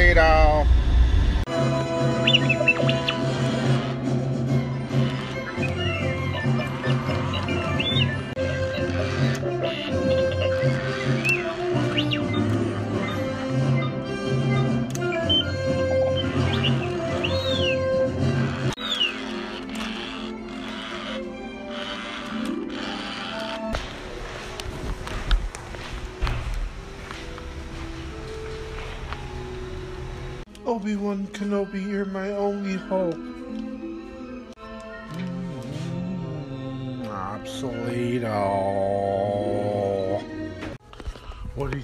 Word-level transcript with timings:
Obsoleto. 0.00 0.20
Obi-Wan 0.20 0.76
um, 0.76 0.79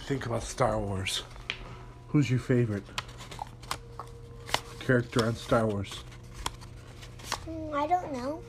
think 0.07 0.27
about 0.27 0.45
Star 0.45 0.79
Wars? 0.79 1.25
Who's 2.07 2.31
your 2.31 2.39
favorite 2.39 2.85
character 4.79 5.27
on 5.27 5.35
Star 5.35 5.67
Wars? 5.67 6.05
Mm, 7.49 7.75
I 7.75 7.89
don't 7.89 8.13
know. 8.13 8.41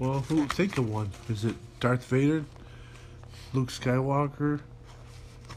Well, 0.00 0.18
who 0.22 0.48
think 0.48 0.78
of 0.78 0.90
one? 0.90 1.12
Is 1.28 1.44
it 1.44 1.54
Darth 1.78 2.04
Vader, 2.06 2.44
Luke 3.52 3.68
Skywalker, 3.68 4.58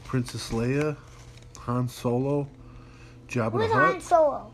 Princess 0.04 0.50
Leia, 0.50 0.96
Han 1.58 1.88
Solo, 1.88 2.46
Jabba 3.26 3.58
the 3.58 3.74
Hutt? 3.74 3.92
Han 3.94 4.00
Solo? 4.00 4.52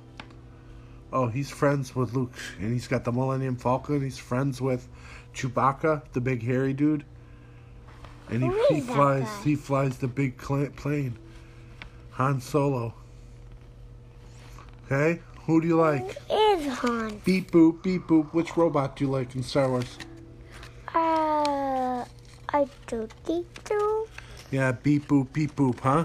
Oh, 1.12 1.26
he's 1.26 1.50
friends 1.50 1.94
with 1.94 2.14
Luke, 2.14 2.32
and 2.58 2.72
he's 2.72 2.88
got 2.88 3.04
the 3.04 3.12
Millennium 3.12 3.56
Falcon. 3.56 4.00
He's 4.00 4.16
friends 4.16 4.62
with 4.62 4.88
Chewbacca, 5.34 6.00
the 6.14 6.22
big 6.22 6.42
hairy 6.42 6.72
dude, 6.72 7.04
and 8.34 8.52
he, 8.68 8.74
he 8.74 8.80
flies 8.80 9.24
guy? 9.24 9.42
he 9.44 9.54
flies 9.54 9.98
the 9.98 10.08
big 10.08 10.36
plane. 10.38 11.18
Han 12.12 12.40
Solo. 12.40 12.94
Okay, 14.86 15.20
who 15.46 15.60
do 15.60 15.66
you 15.66 15.76
like? 15.76 16.16
Is 16.30 16.66
Han? 16.78 17.20
Beep 17.24 17.50
boop, 17.50 17.82
beep 17.82 18.06
boop. 18.06 18.32
Which 18.32 18.56
robot 18.56 18.96
do 18.96 19.04
you 19.04 19.10
like 19.10 19.34
in 19.34 19.42
Star 19.42 19.68
Wars? 19.70 19.98
Uh, 20.94 22.04
I 22.52 22.66
do 22.86 23.08
do. 23.64 24.08
Yeah, 24.50 24.72
beep 24.72 25.08
boop, 25.08 25.32
beep 25.32 25.56
boop, 25.56 25.80
huh? 25.80 26.04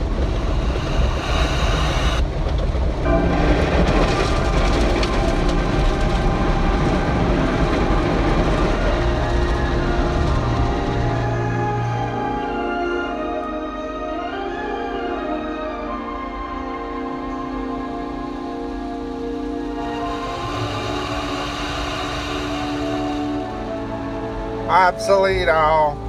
Obsoleto. 24.91 25.51
Obsoleto. 25.51 26.00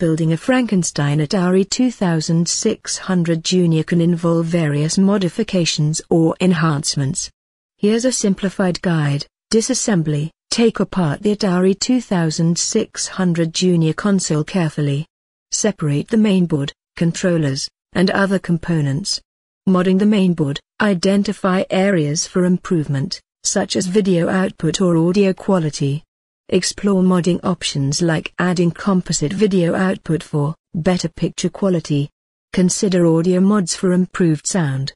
Building 0.00 0.32
a 0.32 0.36
Frankenstein 0.38 1.18
Atari 1.18 1.68
2600 1.68 3.44
Junior 3.44 3.82
can 3.82 4.00
involve 4.00 4.46
various 4.46 4.96
modifications 4.96 6.00
or 6.08 6.34
enhancements. 6.40 7.30
Here's 7.76 8.06
a 8.06 8.10
simplified 8.10 8.80
guide. 8.80 9.26
Disassembly. 9.52 10.30
Take 10.50 10.80
apart 10.80 11.20
the 11.20 11.36
Atari 11.36 11.78
2600 11.78 13.52
Junior 13.52 13.92
console 13.92 14.42
carefully. 14.42 15.06
Separate 15.50 16.08
the 16.08 16.16
mainboard, 16.16 16.72
controllers, 16.96 17.68
and 17.92 18.10
other 18.10 18.38
components. 18.38 19.20
Modding 19.68 19.98
the 19.98 20.06
mainboard. 20.06 20.60
Identify 20.80 21.64
areas 21.68 22.26
for 22.26 22.46
improvement, 22.46 23.20
such 23.44 23.76
as 23.76 23.86
video 23.86 24.30
output 24.30 24.80
or 24.80 24.96
audio 24.96 25.34
quality. 25.34 26.04
Explore 26.52 27.04
modding 27.04 27.38
options 27.44 28.02
like 28.02 28.34
adding 28.40 28.72
composite 28.72 29.32
video 29.32 29.76
output 29.76 30.20
for 30.20 30.56
better 30.74 31.08
picture 31.08 31.48
quality. 31.48 32.10
Consider 32.52 33.06
audio 33.06 33.38
mods 33.38 33.76
for 33.76 33.92
improved 33.92 34.48
sound. 34.48 34.92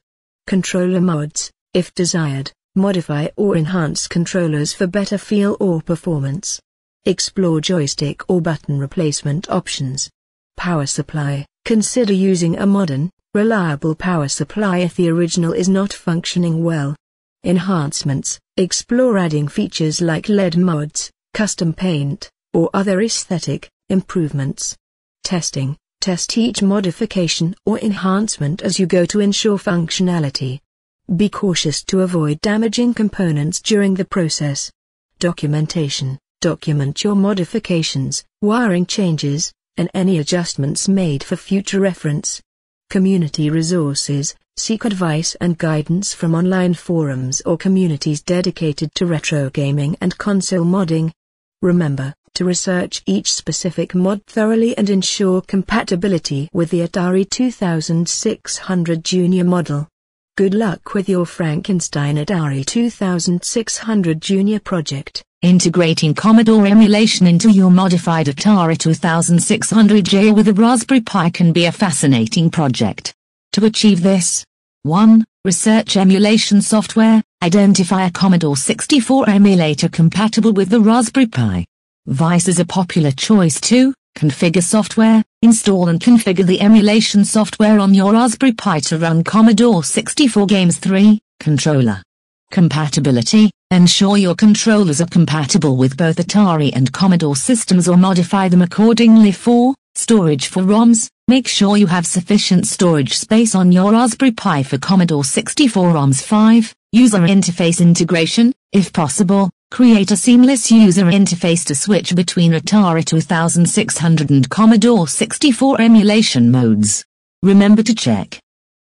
Controller 0.47 0.99
mods, 0.99 1.49
if 1.73 1.93
desired, 1.93 2.51
modify 2.75 3.29
or 3.37 3.55
enhance 3.55 4.05
controllers 4.05 4.73
for 4.73 4.85
better 4.85 5.17
feel 5.17 5.55
or 5.61 5.81
performance. 5.81 6.59
Explore 7.05 7.61
joystick 7.61 8.29
or 8.29 8.41
button 8.41 8.77
replacement 8.77 9.49
options. 9.49 10.09
Power 10.57 10.85
supply, 10.85 11.45
consider 11.63 12.11
using 12.11 12.57
a 12.57 12.65
modern, 12.65 13.09
reliable 13.33 13.95
power 13.95 14.27
supply 14.27 14.79
if 14.79 14.97
the 14.97 15.07
original 15.07 15.53
is 15.53 15.69
not 15.69 15.93
functioning 15.93 16.65
well. 16.65 16.97
Enhancements, 17.45 18.41
explore 18.57 19.17
adding 19.17 19.47
features 19.47 20.01
like 20.01 20.27
LED 20.27 20.57
mods, 20.57 21.11
custom 21.35 21.73
paint, 21.73 22.31
or 22.53 22.69
other 22.73 23.01
aesthetic 23.01 23.69
improvements. 23.89 24.77
Testing, 25.25 25.75
test 25.99 26.37
each 26.37 26.61
modification 26.61 27.53
or 27.65 27.77
enhancement 27.79 28.61
as 28.61 28.79
you 28.79 28.85
go 28.85 29.05
to 29.05 29.19
ensure 29.19 29.57
functionality. 29.57 30.61
Be 31.13 31.27
cautious 31.27 31.83
to 31.83 32.03
avoid 32.03 32.39
damaging 32.39 32.93
components 32.93 33.59
during 33.61 33.95
the 33.95 34.05
process. 34.05 34.71
Documentation, 35.19 36.17
document 36.39 37.03
your 37.03 37.15
modifications, 37.15 38.23
wiring 38.41 38.85
changes, 38.85 39.51
and 39.75 39.89
any 39.93 40.19
adjustments 40.19 40.87
made 40.87 41.21
for 41.21 41.35
future 41.35 41.81
reference. 41.81 42.41
Community 42.89 43.49
resources, 43.49 44.35
seek 44.55 44.85
advice 44.85 45.35
and 45.41 45.57
guidance 45.57 46.13
from 46.13 46.33
online 46.33 46.75
forums 46.75 47.41
or 47.41 47.57
communities 47.57 48.21
dedicated 48.21 48.95
to 48.95 49.05
retro 49.05 49.49
gaming 49.49 49.97
and 49.99 50.17
console 50.17 50.63
modding. 50.63 51.11
Remember 51.65 52.13
to 52.35 52.45
research 52.45 53.01
each 53.07 53.33
specific 53.33 53.95
mod 53.95 54.23
thoroughly 54.27 54.77
and 54.77 54.87
ensure 54.87 55.41
compatibility 55.41 56.47
with 56.53 56.69
the 56.69 56.81
Atari 56.81 57.27
2600 57.27 59.03
Junior 59.03 59.43
model. 59.43 59.87
Good 60.37 60.53
luck 60.53 60.93
with 60.93 61.09
your 61.09 61.25
Frankenstein 61.25 62.17
Atari 62.17 62.63
2600 62.63 64.21
Junior 64.21 64.59
project. 64.59 65.23
Integrating 65.41 66.13
Commodore 66.13 66.67
emulation 66.67 67.25
into 67.25 67.49
your 67.49 67.71
modified 67.71 68.27
Atari 68.27 68.77
2600J 68.77 70.35
with 70.35 70.47
a 70.47 70.53
Raspberry 70.53 71.01
Pi 71.01 71.31
can 71.31 71.51
be 71.51 71.65
a 71.65 71.71
fascinating 71.71 72.51
project. 72.51 73.15
To 73.53 73.65
achieve 73.65 74.03
this, 74.03 74.45
1. 74.83 75.25
Research 75.43 75.97
emulation 75.97 76.61
software, 76.61 77.23
identify 77.45 78.07
a 78.07 78.11
Commodore 78.11 78.57
64 78.57 79.29
emulator 79.29 79.87
compatible 79.87 80.51
with 80.51 80.69
the 80.69 80.81
Raspberry 80.81 81.27
Pi. 81.27 81.63
Vice 82.07 82.47
is 82.47 82.59
a 82.59 82.65
popular 82.65 83.11
choice 83.11 83.61
2. 83.61 83.93
Configure 84.17 84.63
software, 84.63 85.23
install 85.43 85.89
and 85.89 85.99
configure 85.99 86.43
the 86.43 86.59
emulation 86.59 87.23
software 87.23 87.77
on 87.77 87.93
your 87.93 88.13
Raspberry 88.13 88.53
Pi 88.53 88.79
to 88.79 88.97
run 88.97 89.23
Commodore 89.23 89.83
64 89.83 90.47
games 90.47 90.79
3. 90.79 91.19
Controller. 91.39 92.01
Compatibility, 92.49 93.51
ensure 93.69 94.17
your 94.17 94.33
controllers 94.33 94.99
are 94.99 95.05
compatible 95.05 95.77
with 95.77 95.97
both 95.97 96.15
Atari 96.15 96.75
and 96.75 96.91
Commodore 96.91 97.35
systems 97.35 97.87
or 97.87 97.95
modify 97.95 98.49
them 98.49 98.63
accordingly 98.63 99.31
4. 99.31 99.75
Storage 99.93 100.47
for 100.47 100.63
ROMs, 100.63 101.09
make 101.27 101.47
sure 101.47 101.77
you 101.77 101.85
have 101.85 102.07
sufficient 102.07 102.65
storage 102.65 103.15
space 103.15 103.53
on 103.53 103.71
your 103.71 103.91
Raspberry 103.91 104.31
Pi 104.31 104.63
for 104.63 104.79
Commodore 104.79 105.23
64 105.23 105.89
ROMs 105.89 106.23
5. 106.23 106.73
User 106.95 107.19
interface 107.19 107.81
integration, 107.81 108.53
if 108.71 108.93
possible, 108.93 109.49
create 109.69 110.11
a 110.11 110.15
seamless 110.15 110.71
user 110.71 111.03
interface 111.03 111.65
to 111.65 111.75
switch 111.75 112.15
between 112.15 112.53
Atari 112.53 113.03
2600 113.03 114.29
and 114.29 114.49
Commodore 114.49 115.05
64 115.05 115.81
emulation 115.81 116.49
modes. 116.49 117.03
Remember 117.43 117.83
to 117.83 117.93
check 117.93 118.39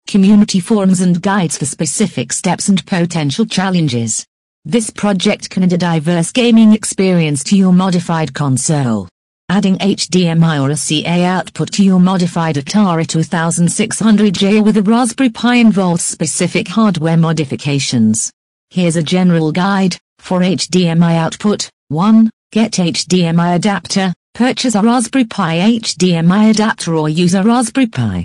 community 0.07 0.61
forums 0.61 1.01
and 1.01 1.23
guides 1.23 1.57
for 1.57 1.65
specific 1.65 2.35
steps 2.35 2.69
and 2.69 2.85
potential 2.85 3.47
challenges. 3.47 4.27
This 4.67 4.91
project 4.91 5.49
can 5.49 5.63
add 5.63 5.73
a 5.73 5.79
diverse 5.79 6.33
gaming 6.33 6.75
experience 6.75 7.43
to 7.45 7.57
your 7.57 7.73
modified 7.73 8.35
console. 8.35 9.09
Adding 9.55 9.77
HDMI 9.77 10.63
or 10.63 10.71
a 10.71 10.77
CA 10.79 11.25
output 11.27 11.73
to 11.73 11.85
your 11.85 12.01
modified 12.01 12.55
Atari 12.57 13.05
2600J 13.05 14.65
with 14.65 14.79
a 14.79 14.83
Raspberry 14.83 15.29
Pi 15.29 15.57
involves 15.57 16.03
specific 16.03 16.69
hardware 16.69 17.19
modifications. 17.19 18.33
Here's 18.71 18.97
a 18.97 19.03
general 19.03 19.53
guide. 19.53 19.99
For 20.21 20.41
HDMI 20.41 21.17
output, 21.17 21.69
1. 21.89 22.31
Get 22.51 22.73
HDMI 22.73 23.57
adapter, 23.57 24.15
purchase 24.33 24.75
a 24.75 24.81
Raspberry 24.81 25.27
Pi 25.27 25.59
HDMI 25.59 26.49
adapter 26.49 26.95
or 26.95 27.11
use 27.11 27.35
a 27.35 27.43
Raspberry 27.43 27.89
Pi 27.89 28.25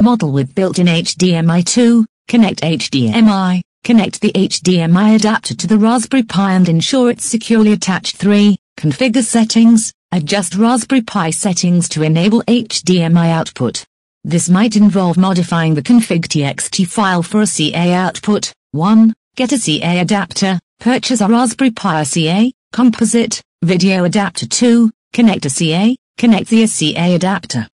model 0.00 0.30
with 0.30 0.54
built-in 0.54 0.86
HDMI 0.86 1.64
2, 1.64 2.06
connect 2.28 2.60
HDMI, 2.60 3.62
connect 3.82 4.20
the 4.20 4.30
HDMI 4.30 5.16
adapter 5.16 5.56
to 5.56 5.66
the 5.66 5.76
Raspberry 5.76 6.22
Pi 6.22 6.52
and 6.52 6.68
ensure 6.68 7.10
it's 7.10 7.24
securely 7.24 7.72
attached 7.72 8.16
3, 8.16 8.56
configure 8.78 9.24
settings, 9.24 9.92
adjust 10.12 10.54
Raspberry 10.54 11.02
Pi 11.02 11.30
settings 11.30 11.88
to 11.90 12.02
enable 12.02 12.42
HDMI 12.42 13.30
output. 13.30 13.84
This 14.24 14.48
might 14.48 14.76
involve 14.76 15.16
modifying 15.16 15.74
the 15.74 15.82
config.txt 15.82 16.86
file 16.86 17.22
for 17.22 17.40
a 17.40 17.46
CA 17.46 17.92
output. 17.92 18.52
1. 18.72 19.14
Get 19.36 19.52
a 19.52 19.58
CA 19.58 20.00
adapter, 20.00 20.58
purchase 20.80 21.20
a 21.20 21.28
Raspberry 21.28 21.70
Pi 21.70 22.02
RCA, 22.02 22.52
composite, 22.72 23.40
video 23.62 24.04
adapter 24.04 24.46
2, 24.46 24.90
connect 25.12 25.46
a 25.46 25.50
CA, 25.50 25.96
connect 26.16 26.48
the 26.48 26.64
RCA 26.64 27.14
adapter 27.14 27.68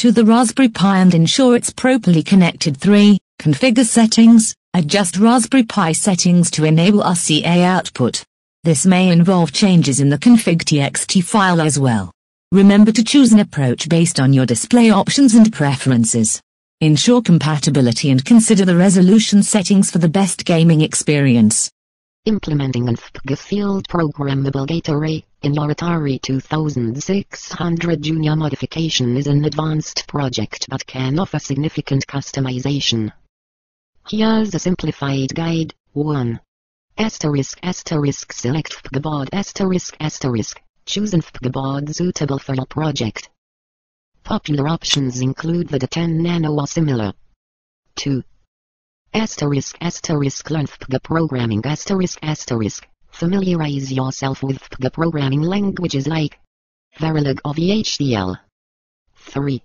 to 0.00 0.12
the 0.12 0.24
Raspberry 0.24 0.70
Pi 0.70 0.98
and 0.98 1.14
ensure 1.14 1.54
it's 1.54 1.68
properly 1.68 2.22
connected 2.22 2.76
3. 2.76 3.18
Configure 3.38 3.84
settings, 3.84 4.54
adjust 4.72 5.18
Raspberry 5.18 5.64
Pi 5.64 5.92
settings 5.92 6.50
to 6.52 6.64
enable 6.64 7.02
RCA 7.02 7.62
output. 7.62 8.24
This 8.62 8.84
may 8.84 9.08
involve 9.08 9.52
changes 9.52 10.00
in 10.00 10.10
the 10.10 10.18
config.txt 10.18 11.24
file 11.24 11.62
as 11.62 11.78
well. 11.78 12.12
Remember 12.52 12.92
to 12.92 13.02
choose 13.02 13.32
an 13.32 13.38
approach 13.38 13.88
based 13.88 14.20
on 14.20 14.34
your 14.34 14.44
display 14.44 14.90
options 14.90 15.34
and 15.34 15.50
preferences. 15.50 16.42
Ensure 16.82 17.22
compatibility 17.22 18.10
and 18.10 18.22
consider 18.22 18.66
the 18.66 18.76
resolution 18.76 19.42
settings 19.42 19.90
for 19.90 19.96
the 19.96 20.10
best 20.10 20.44
gaming 20.44 20.82
experience. 20.82 21.70
Implementing 22.26 22.86
an 22.86 22.96
FPGA 22.96 23.38
field 23.38 23.88
programmable 23.88 24.66
gate 24.66 24.90
array 24.90 25.24
in 25.40 25.54
your 25.54 25.68
Atari 25.68 26.20
2600 26.20 28.02
Junior 28.02 28.36
modification 28.36 29.16
is 29.16 29.26
an 29.26 29.46
advanced 29.46 30.06
project 30.06 30.66
that 30.68 30.86
can 30.86 31.18
offer 31.18 31.38
significant 31.38 32.06
customization. 32.06 33.10
Here's 34.06 34.54
a 34.54 34.58
simplified 34.58 35.34
guide. 35.34 35.72
1. 35.94 36.38
Asterisk 37.00 37.58
asterisk 37.62 38.30
select 38.30 38.72
FPGA 38.72 39.00
board 39.00 39.30
asterisk 39.32 39.96
asterisk. 40.00 40.60
Choose 40.84 41.14
an 41.14 41.22
FPGA 41.22 41.50
board 41.50 41.96
suitable 41.96 42.38
for 42.38 42.54
your 42.54 42.66
project. 42.66 43.30
Popular 44.22 44.68
options 44.68 45.22
include 45.22 45.68
the 45.68 45.78
D10 45.78 46.20
Nano 46.20 46.52
or 46.60 46.66
similar. 46.66 47.14
2. 47.96 48.22
Asterisk 49.14 49.78
asterisk 49.80 50.50
learn 50.50 50.66
FPGA 50.66 51.02
programming 51.02 51.64
asterisk 51.64 52.18
asterisk. 52.20 52.86
Familiarize 53.08 53.90
yourself 53.90 54.42
with 54.42 54.60
FPGA 54.60 54.92
programming 54.92 55.40
languages 55.40 56.06
like 56.06 56.38
Verilog 56.98 57.40
or 57.46 57.54
VHDL. 57.54 58.38
3. 59.16 59.62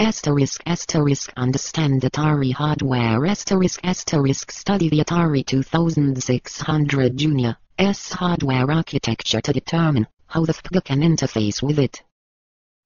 Asterisk 0.00 0.62
asterisk 0.64 1.32
understand 1.36 2.02
Atari 2.02 2.52
hardware 2.52 3.26
asterisk 3.26 3.80
asterisk 3.82 4.52
study 4.52 4.88
the 4.88 5.00
Atari 5.00 5.44
2600 5.44 7.16
Junior 7.16 7.56
S 7.78 8.12
hardware 8.12 8.70
architecture 8.70 9.40
to 9.40 9.52
determine 9.52 10.06
how 10.28 10.44
the 10.44 10.52
FPGA 10.52 10.84
can 10.84 11.00
interface 11.00 11.60
with 11.60 11.80
it. 11.80 12.00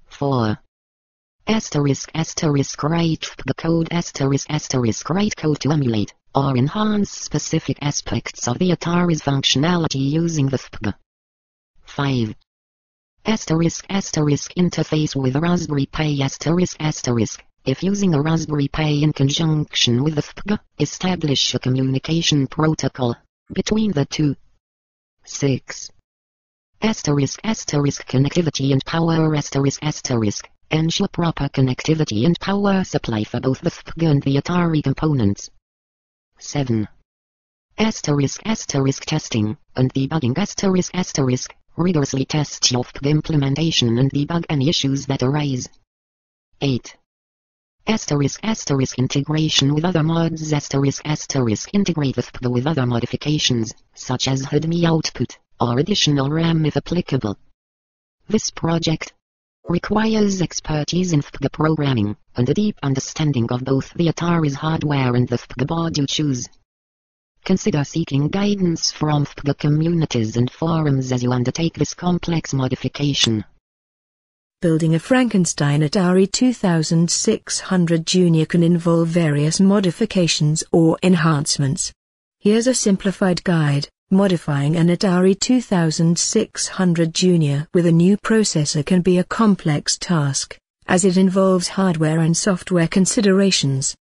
4. 0.07 0.59
Asterisk 1.47 2.11
asterisk 2.15 2.83
write 2.83 3.21
FPGA 3.21 3.57
code 3.59 3.89
asterisk 3.91 4.47
asterisk 4.49 5.11
write 5.11 5.37
code 5.37 5.61
to 5.61 5.71
emulate 5.71 6.15
or 6.35 6.57
enhance 6.57 7.11
specific 7.11 7.77
aspects 7.83 8.49
of 8.49 8.59
the 8.59 8.71
Atari's 8.71 9.21
functionality 9.21 10.01
using 10.01 10.47
the 10.47 10.57
FPGA. 10.57 10.95
5. 11.85 12.35
Asterisk 13.25 13.87
asterisk 13.89 14.53
interface 14.57 15.15
with 15.15 15.37
Raspberry 15.37 15.87
Pi 15.87 16.19
asterisk 16.21 16.77
asterisk. 16.81 17.45
If 17.65 17.85
using 17.85 18.15
a 18.15 18.21
Raspberry 18.21 18.67
Pi 18.67 18.89
in 18.89 19.13
conjunction 19.13 20.03
with 20.03 20.17
the 20.17 20.23
FPGA, 20.23 20.59
establish 20.81 21.55
a 21.55 21.61
communication 21.61 22.49
protocol 22.49 23.15
between 23.53 23.93
the 23.93 24.07
two. 24.07 24.35
6. 25.25 25.89
Asterisk 26.83 27.39
asterisk 27.45 28.05
connectivity 28.09 28.73
and 28.73 28.85
power 28.85 29.37
asterisk 29.37 29.79
asterisk. 29.85 30.49
Ensure 30.73 31.07
proper 31.07 31.49
connectivity 31.49 32.27
and 32.27 32.41
power 32.41 32.83
supply 32.83 33.23
for 33.23 33.39
both 33.39 33.61
the 33.61 33.71
FPGA 33.71 34.11
and 34.11 34.23
the 34.25 34.35
Atari 34.35 34.83
components. 34.83 35.49
7. 36.41 36.89
Asterisk 37.79 38.43
asterisk 38.45 39.05
testing 39.05 39.57
and 39.77 39.95
debugging 39.95 40.37
asterisk 40.37 40.91
asterisk 40.93 41.55
rigorously 41.77 42.25
test 42.25 42.71
your 42.71 42.85
implementation 43.03 43.99
and 43.99 44.11
debug 44.11 44.45
any 44.49 44.69
issues 44.69 45.07
that 45.07 45.23
arise. 45.23 45.69
8. 46.61 46.97
Asterisk 47.87 48.39
asterisk 48.45 48.99
integration 48.99 49.75
with 49.75 49.85
other 49.85 50.03
mods 50.03 50.53
asterisk 50.53 51.03
asterisk 51.05 51.69
integrate 51.73 52.17
FPGA 52.17 52.51
with 52.51 52.67
other 52.67 52.87
modifications, 52.87 53.75
such 53.95 54.29
as 54.29 54.47
HDMI 54.47 54.85
output, 54.85 55.39
or 55.61 55.79
additional 55.79 56.31
RAM 56.31 56.65
if 56.65 56.77
applicable. 56.77 57.37
This 58.29 58.51
project 58.51 59.13
requires 59.69 60.41
expertise 60.41 61.13
in 61.13 61.23
FPGA 61.23 61.51
programming, 61.51 62.17
and 62.37 62.49
a 62.49 62.55
deep 62.55 62.79
understanding 62.83 63.51
of 63.51 63.65
both 63.65 63.93
the 63.95 64.07
Atari's 64.07 64.55
hardware 64.55 65.17
and 65.17 65.29
the 65.29 65.39
FPGA 65.39 65.67
board 65.67 65.99
you 65.99 66.07
choose. 66.07 66.49
Consider 67.45 67.83
seeking 67.83 68.29
guidance 68.29 68.93
from 68.93 69.27
the 69.43 69.55
communities 69.55 70.37
and 70.37 70.49
forums 70.49 71.11
as 71.11 71.25
you 71.25 71.33
undertake 71.33 71.75
this 71.75 71.93
complex 71.93 72.55
modification. 72.55 73.45
Building 74.61 74.95
a 74.95 75.01
Frankenstein 75.01 75.81
Atari 75.81 76.31
2600 76.31 78.07
Junior 78.07 78.47
can 78.47 78.63
involve 78.63 79.09
various 79.09 79.59
modifications 79.59 80.63
or 80.71 80.97
enhancements. 81.03 81.93
Here's 82.39 82.69
a 82.69 82.75
simplified 82.75 83.43
guide. 83.43 83.89
Modifying 84.13 84.77
an 84.77 84.87
Atari 84.87 85.37
2600 85.37 87.13
Junior 87.13 87.67
with 87.75 87.87
a 87.87 87.93
new 87.93 88.17
processor 88.19 88.87
can 88.87 89.01
be 89.01 89.19
a 89.19 89.25
complex 89.25 89.99
task, 89.99 90.57
as 90.87 91.05
it 91.05 91.17
involves 91.17 91.67
hardware 91.67 92.21
and 92.21 92.37
software 92.37 92.87
considerations. 92.87 93.97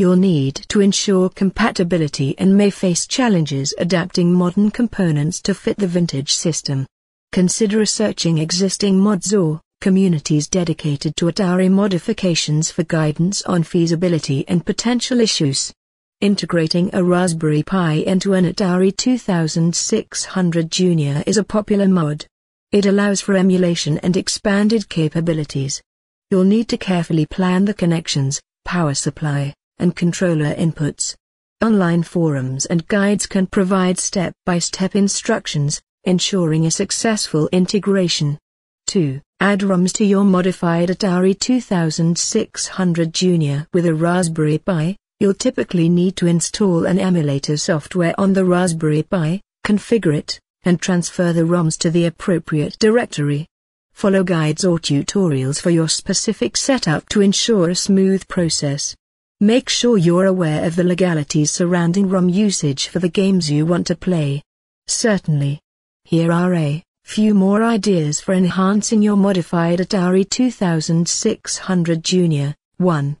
You'll 0.00 0.14
need 0.14 0.54
to 0.68 0.80
ensure 0.80 1.28
compatibility 1.28 2.38
and 2.38 2.56
may 2.56 2.70
face 2.70 3.04
challenges 3.04 3.74
adapting 3.78 4.32
modern 4.32 4.70
components 4.70 5.42
to 5.42 5.54
fit 5.54 5.76
the 5.76 5.88
vintage 5.88 6.32
system. 6.32 6.86
Consider 7.32 7.78
researching 7.78 8.38
existing 8.38 9.00
mods 9.00 9.34
or 9.34 9.60
communities 9.80 10.46
dedicated 10.46 11.16
to 11.16 11.24
Atari 11.24 11.68
modifications 11.68 12.70
for 12.70 12.84
guidance 12.84 13.42
on 13.42 13.64
feasibility 13.64 14.44
and 14.46 14.64
potential 14.64 15.18
issues. 15.18 15.72
Integrating 16.20 16.90
a 16.92 17.02
Raspberry 17.02 17.64
Pi 17.64 17.94
into 17.94 18.34
an 18.34 18.44
Atari 18.44 18.96
2600 18.96 20.70
Junior 20.70 21.24
is 21.26 21.38
a 21.38 21.42
popular 21.42 21.88
mod. 21.88 22.24
It 22.70 22.86
allows 22.86 23.20
for 23.20 23.34
emulation 23.34 23.98
and 23.98 24.16
expanded 24.16 24.88
capabilities. 24.88 25.82
You'll 26.30 26.44
need 26.44 26.68
to 26.68 26.78
carefully 26.78 27.26
plan 27.26 27.64
the 27.64 27.74
connections, 27.74 28.40
power 28.64 28.94
supply, 28.94 29.54
and 29.78 29.96
controller 29.96 30.54
inputs. 30.54 31.14
Online 31.60 32.02
forums 32.02 32.66
and 32.66 32.86
guides 32.86 33.26
can 33.26 33.46
provide 33.46 33.98
step-by-step 33.98 34.94
instructions, 34.94 35.80
ensuring 36.04 36.66
a 36.66 36.70
successful 36.70 37.48
integration. 37.52 38.38
2. 38.86 39.20
Add 39.40 39.60
ROMs 39.60 39.92
to 39.94 40.04
your 40.04 40.24
modified 40.24 40.88
Atari 40.88 41.38
2600 41.38 43.12
Junior 43.12 43.66
with 43.72 43.86
a 43.86 43.94
Raspberry 43.94 44.58
Pi. 44.58 44.96
You'll 45.20 45.34
typically 45.34 45.88
need 45.88 46.16
to 46.16 46.26
install 46.26 46.86
an 46.86 46.98
emulator 46.98 47.56
software 47.56 48.14
on 48.18 48.32
the 48.32 48.44
Raspberry 48.44 49.02
Pi, 49.02 49.40
configure 49.66 50.14
it, 50.14 50.40
and 50.62 50.80
transfer 50.80 51.32
the 51.32 51.42
ROMs 51.42 51.76
to 51.78 51.90
the 51.90 52.06
appropriate 52.06 52.78
directory. 52.78 53.46
Follow 53.92 54.22
guides 54.22 54.64
or 54.64 54.78
tutorials 54.78 55.60
for 55.60 55.70
your 55.70 55.88
specific 55.88 56.56
setup 56.56 57.08
to 57.08 57.20
ensure 57.20 57.70
a 57.70 57.74
smooth 57.74 58.26
process. 58.28 58.94
Make 59.40 59.68
sure 59.68 59.96
you're 59.96 60.26
aware 60.26 60.64
of 60.64 60.74
the 60.74 60.82
legalities 60.82 61.52
surrounding 61.52 62.08
ROM 62.08 62.28
usage 62.28 62.88
for 62.88 62.98
the 62.98 63.08
games 63.08 63.48
you 63.48 63.64
want 63.64 63.86
to 63.86 63.94
play. 63.94 64.42
Certainly. 64.88 65.60
Here 66.02 66.32
are 66.32 66.52
a 66.54 66.82
few 67.04 67.34
more 67.34 67.62
ideas 67.62 68.20
for 68.20 68.34
enhancing 68.34 69.00
your 69.00 69.16
modified 69.16 69.78
Atari 69.78 70.28
2600 70.28 72.02
Junior. 72.02 72.52
1. 72.78 73.16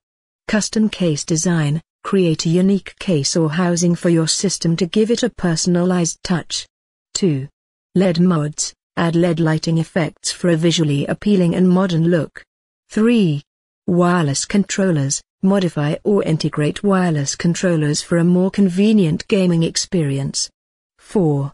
Custom 0.48 0.88
case 0.88 1.24
design. 1.24 1.80
Create 2.02 2.46
a 2.46 2.48
unique 2.48 2.98
case 2.98 3.36
or 3.36 3.48
housing 3.48 3.94
for 3.94 4.08
your 4.08 4.26
system 4.26 4.74
to 4.74 4.86
give 4.86 5.12
it 5.12 5.22
a 5.22 5.30
personalized 5.30 6.18
touch. 6.24 6.66
2. 7.14 7.46
LED 7.94 8.18
mods. 8.18 8.74
Add 8.96 9.14
LED 9.14 9.38
lighting 9.38 9.78
effects 9.78 10.32
for 10.32 10.50
a 10.50 10.56
visually 10.56 11.06
appealing 11.06 11.54
and 11.54 11.68
modern 11.68 12.08
look. 12.08 12.42
3. 12.90 13.40
Wireless 13.86 14.44
controllers. 14.44 15.22
Modify 15.42 15.94
or 16.02 16.24
integrate 16.24 16.82
wireless 16.82 17.36
controllers 17.36 18.02
for 18.02 18.18
a 18.18 18.24
more 18.24 18.50
convenient 18.50 19.24
gaming 19.28 19.62
experience. 19.62 20.50
4. 20.98 21.52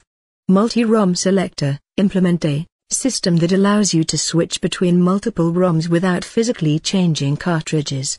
Multi-ROM 0.49 1.15
selector. 1.15 1.79
Implement 1.99 2.47
a 2.47 2.67
system 2.89 3.37
that 3.37 3.53
allows 3.53 3.93
you 3.93 4.03
to 4.03 4.17
switch 4.17 4.63
between 4.63 5.03
multiple 5.03 5.53
ROMs 5.53 5.89
without 5.89 6.25
physically 6.25 6.79
changing 6.79 7.37
cartridges. 7.37 8.19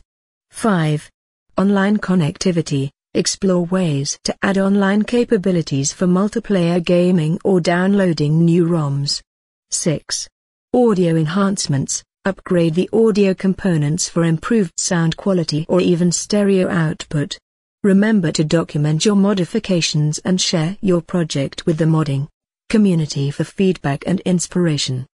5. 0.52 1.10
Online 1.58 1.96
connectivity. 1.96 2.90
Explore 3.14 3.64
ways 3.64 4.20
to 4.22 4.36
add 4.42 4.58
online 4.58 5.02
capabilities 5.02 5.92
for 5.92 6.06
multiplayer 6.06 6.80
gaming 6.84 7.40
or 7.42 7.60
downloading 7.60 8.44
new 8.44 8.66
ROMs. 8.66 9.20
6. 9.72 10.28
Audio 10.72 11.16
enhancements. 11.16 12.04
Upgrade 12.26 12.74
the 12.74 12.90
audio 12.92 13.34
components 13.34 14.08
for 14.08 14.24
improved 14.24 14.72
sound 14.80 15.16
quality 15.16 15.64
or 15.68 15.80
even 15.80 16.10
stereo 16.10 16.68
output. 16.68 17.38
Remember 17.84 18.32
to 18.32 18.42
document 18.42 19.04
your 19.04 19.14
modifications 19.14 20.18
and 20.24 20.40
share 20.40 20.76
your 20.80 21.00
project 21.00 21.64
with 21.66 21.78
the 21.78 21.84
modding 21.84 22.26
community 22.68 23.30
for 23.30 23.44
feedback 23.44 24.02
and 24.08 24.18
inspiration. 24.22 25.06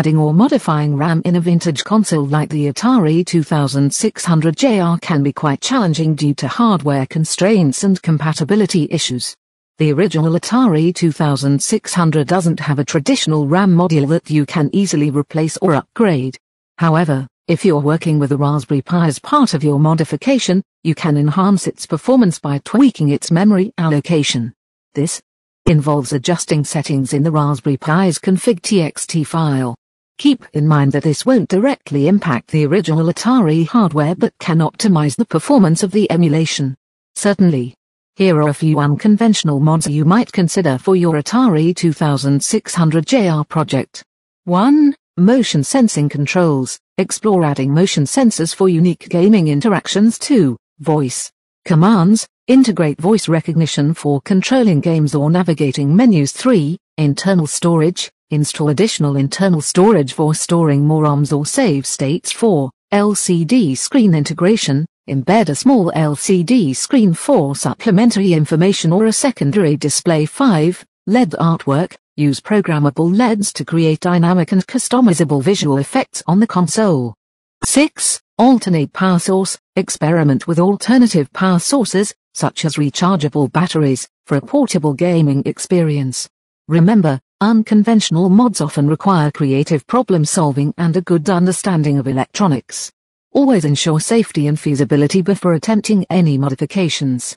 Adding 0.00 0.16
or 0.16 0.32
modifying 0.32 0.96
RAM 0.96 1.20
in 1.26 1.36
a 1.36 1.40
vintage 1.42 1.84
console 1.84 2.24
like 2.24 2.48
the 2.48 2.72
Atari 2.72 3.22
2600JR 3.22 4.98
can 5.02 5.22
be 5.22 5.30
quite 5.30 5.60
challenging 5.60 6.14
due 6.14 6.32
to 6.36 6.48
hardware 6.48 7.04
constraints 7.04 7.84
and 7.84 8.00
compatibility 8.00 8.88
issues. 8.90 9.36
The 9.76 9.92
original 9.92 10.32
Atari 10.40 10.94
2600 10.94 12.26
doesn't 12.26 12.60
have 12.60 12.78
a 12.78 12.84
traditional 12.86 13.46
RAM 13.46 13.76
module 13.76 14.08
that 14.08 14.30
you 14.30 14.46
can 14.46 14.70
easily 14.72 15.10
replace 15.10 15.58
or 15.58 15.74
upgrade. 15.74 16.38
However, 16.78 17.26
if 17.46 17.62
you're 17.66 17.78
working 17.78 18.18
with 18.18 18.32
a 18.32 18.38
Raspberry 18.38 18.80
Pi 18.80 19.06
as 19.06 19.18
part 19.18 19.52
of 19.52 19.62
your 19.62 19.78
modification, 19.78 20.62
you 20.82 20.94
can 20.94 21.18
enhance 21.18 21.66
its 21.66 21.84
performance 21.84 22.38
by 22.38 22.56
tweaking 22.64 23.10
its 23.10 23.30
memory 23.30 23.74
allocation. 23.76 24.54
This 24.94 25.20
involves 25.66 26.14
adjusting 26.14 26.64
settings 26.64 27.12
in 27.12 27.22
the 27.22 27.30
Raspberry 27.30 27.76
Pi's 27.76 28.18
config.txt 28.18 29.26
file. 29.26 29.76
Keep 30.20 30.44
in 30.52 30.68
mind 30.68 30.92
that 30.92 31.02
this 31.02 31.24
won't 31.24 31.48
directly 31.48 32.06
impact 32.06 32.50
the 32.50 32.66
original 32.66 33.06
Atari 33.06 33.66
hardware 33.66 34.14
but 34.14 34.38
can 34.38 34.58
optimize 34.58 35.16
the 35.16 35.24
performance 35.24 35.82
of 35.82 35.92
the 35.92 36.12
emulation. 36.12 36.76
Certainly. 37.14 37.74
Here 38.16 38.36
are 38.36 38.50
a 38.50 38.52
few 38.52 38.80
unconventional 38.80 39.60
mods 39.60 39.86
you 39.86 40.04
might 40.04 40.30
consider 40.30 40.76
for 40.76 40.94
your 40.94 41.14
Atari 41.14 41.74
2600 41.74 43.06
JR 43.06 43.44
project. 43.48 44.04
1. 44.44 44.94
Motion 45.16 45.64
sensing 45.64 46.10
controls. 46.10 46.78
Explore 46.98 47.42
adding 47.42 47.72
motion 47.72 48.04
sensors 48.04 48.54
for 48.54 48.68
unique 48.68 49.08
gaming 49.08 49.48
interactions 49.48 50.18
2. 50.18 50.54
Voice 50.80 51.32
commands. 51.64 52.28
Integrate 52.46 53.00
voice 53.00 53.26
recognition 53.26 53.94
for 53.94 54.20
controlling 54.20 54.80
games 54.80 55.14
or 55.14 55.30
navigating 55.30 55.96
menus 55.96 56.32
3. 56.32 56.76
Internal 56.98 57.46
storage. 57.46 58.10
Install 58.32 58.68
additional 58.68 59.16
internal 59.16 59.60
storage 59.60 60.12
for 60.12 60.36
storing 60.36 60.86
more 60.86 61.02
ROMs 61.02 61.36
or 61.36 61.44
save 61.44 61.84
states 61.84 62.30
4. 62.30 62.70
LCD 62.92 63.76
screen 63.76 64.14
integration. 64.14 64.86
Embed 65.08 65.48
a 65.48 65.56
small 65.56 65.90
LCD 65.96 66.76
screen 66.76 67.12
for 67.12 67.56
supplementary 67.56 68.32
information 68.32 68.92
or 68.92 69.06
a 69.06 69.12
secondary 69.12 69.76
display 69.76 70.26
5. 70.26 70.84
LED 71.08 71.30
artwork. 71.40 71.96
Use 72.16 72.40
programmable 72.40 73.12
LEDs 73.12 73.52
to 73.52 73.64
create 73.64 73.98
dynamic 73.98 74.52
and 74.52 74.64
customizable 74.64 75.42
visual 75.42 75.78
effects 75.78 76.22
on 76.28 76.38
the 76.38 76.46
console. 76.46 77.14
6. 77.64 78.20
Alternate 78.38 78.92
power 78.92 79.18
source. 79.18 79.58
Experiment 79.74 80.46
with 80.46 80.60
alternative 80.60 81.32
power 81.32 81.58
sources, 81.58 82.14
such 82.34 82.64
as 82.64 82.76
rechargeable 82.76 83.50
batteries, 83.50 84.08
for 84.24 84.36
a 84.36 84.40
portable 84.40 84.94
gaming 84.94 85.42
experience. 85.46 86.28
Remember, 86.68 87.20
unconventional 87.40 88.28
mods 88.28 88.60
often 88.60 88.86
require 88.86 89.30
creative 89.30 89.86
problem 89.86 90.24
solving 90.24 90.74
and 90.76 90.96
a 90.96 91.00
good 91.00 91.30
understanding 91.30 91.98
of 91.98 92.06
electronics. 92.06 92.92
Always 93.32 93.64
ensure 93.64 93.98
safety 93.98 94.46
and 94.46 94.60
feasibility 94.60 95.22
before 95.22 95.54
attempting 95.54 96.04
any 96.10 96.36
modifications. 96.36 97.36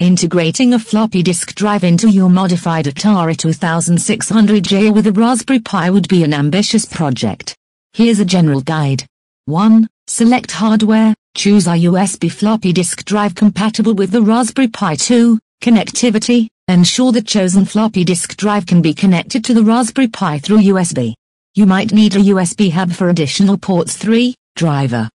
Integrating 0.00 0.74
a 0.74 0.78
floppy 0.78 1.22
disk 1.22 1.54
drive 1.54 1.82
into 1.82 2.10
your 2.10 2.28
modified 2.28 2.84
Atari 2.84 3.36
2600J 3.36 4.94
with 4.94 5.06
a 5.06 5.12
Raspberry 5.12 5.60
Pi 5.60 5.90
would 5.90 6.08
be 6.08 6.24
an 6.24 6.34
ambitious 6.34 6.84
project. 6.84 7.56
Here's 7.94 8.20
a 8.20 8.24
general 8.24 8.60
guide. 8.60 9.06
1. 9.46 9.88
Select 10.06 10.50
hardware, 10.52 11.14
choose 11.34 11.66
a 11.66 11.70
USB 11.70 12.30
floppy 12.30 12.72
disk 12.72 13.04
drive 13.04 13.34
compatible 13.34 13.94
with 13.94 14.10
the 14.10 14.22
Raspberry 14.22 14.68
Pi 14.68 14.94
2, 14.94 15.38
connectivity, 15.62 16.48
ensure 16.68 17.12
the 17.12 17.22
chosen 17.22 17.64
floppy 17.64 18.04
disk 18.04 18.36
drive 18.36 18.66
can 18.66 18.82
be 18.82 18.92
connected 18.92 19.42
to 19.44 19.54
the 19.54 19.62
Raspberry 19.62 20.08
Pi 20.08 20.38
through 20.38 20.58
USB. 20.58 21.14
You 21.54 21.64
might 21.64 21.92
need 21.92 22.14
a 22.14 22.18
USB 22.18 22.70
hub 22.70 22.92
for 22.92 23.08
additional 23.08 23.56
ports 23.56 23.96
3, 23.96 24.34
driver. 24.54 25.08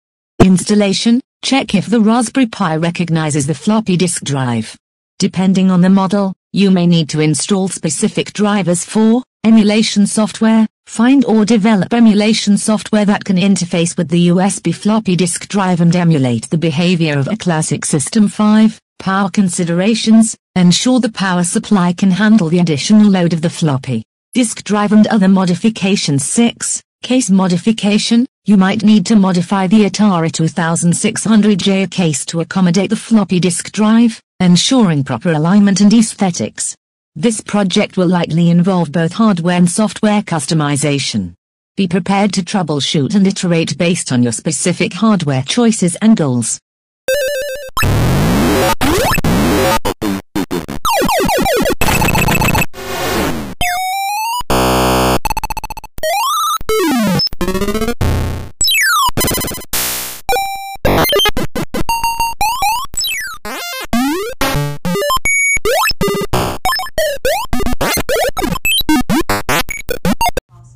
Installation, 0.43 1.21
check 1.43 1.75
if 1.75 1.87
the 1.87 1.99
Raspberry 1.99 2.47
Pi 2.47 2.77
recognizes 2.77 3.45
the 3.45 3.53
floppy 3.53 3.97
disk 3.97 4.23
drive. 4.23 4.77
Depending 5.19 5.69
on 5.69 5.81
the 5.81 5.89
model, 5.89 6.33
you 6.53 6.71
may 6.71 6.87
need 6.87 7.09
to 7.09 7.19
install 7.19 7.67
specific 7.67 8.31
drivers 8.33 8.85
for 8.85 9.21
emulation 9.43 10.07
software, 10.07 10.67
find 10.85 11.25
or 11.25 11.45
develop 11.45 11.93
emulation 11.93 12.57
software 12.57 13.05
that 13.05 13.25
can 13.25 13.37
interface 13.37 13.97
with 13.97 14.07
the 14.07 14.29
USB 14.29 14.73
floppy 14.73 15.15
disk 15.15 15.47
drive 15.47 15.81
and 15.81 15.95
emulate 15.95 16.49
the 16.49 16.57
behavior 16.57 17.19
of 17.19 17.27
a 17.27 17.37
classic 17.37 17.83
System 17.83 18.27
5. 18.27 18.79
Power 19.01 19.31
considerations, 19.31 20.37
ensure 20.55 20.99
the 20.99 21.11
power 21.11 21.43
supply 21.43 21.91
can 21.91 22.11
handle 22.11 22.49
the 22.49 22.59
additional 22.59 23.09
load 23.09 23.33
of 23.33 23.41
the 23.41 23.49
floppy 23.49 24.03
disk 24.35 24.63
drive 24.63 24.91
and 24.91 25.07
other 25.07 25.27
modifications. 25.27 26.23
6. 26.23 26.83
Case 27.01 27.31
modification, 27.31 28.27
you 28.45 28.57
might 28.57 28.83
need 28.83 29.07
to 29.07 29.15
modify 29.15 29.65
the 29.65 29.89
Atari 29.89 30.29
2600J 30.29 31.89
case 31.89 32.23
to 32.27 32.41
accommodate 32.41 32.91
the 32.91 32.95
floppy 32.95 33.39
disk 33.39 33.71
drive, 33.71 34.21
ensuring 34.39 35.03
proper 35.03 35.31
alignment 35.31 35.81
and 35.81 35.91
aesthetics. 35.91 36.75
This 37.15 37.41
project 37.41 37.97
will 37.97 38.07
likely 38.07 38.51
involve 38.51 38.91
both 38.91 39.13
hardware 39.13 39.57
and 39.57 39.69
software 39.69 40.21
customization. 40.21 41.33
Be 41.75 41.87
prepared 41.87 42.33
to 42.33 42.43
troubleshoot 42.43 43.15
and 43.15 43.25
iterate 43.25 43.79
based 43.79 44.11
on 44.11 44.21
your 44.21 44.31
specific 44.31 44.93
hardware 44.93 45.41
choices 45.41 45.95
and 46.03 46.15
goals. 46.15 46.59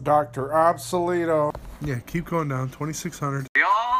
Dr. 0.05 0.49
Obsoleto. 0.49 1.53
Yeah, 1.81 1.99
keep 2.05 2.25
going 2.25 2.47
down. 2.47 2.69
2600. 2.69 3.47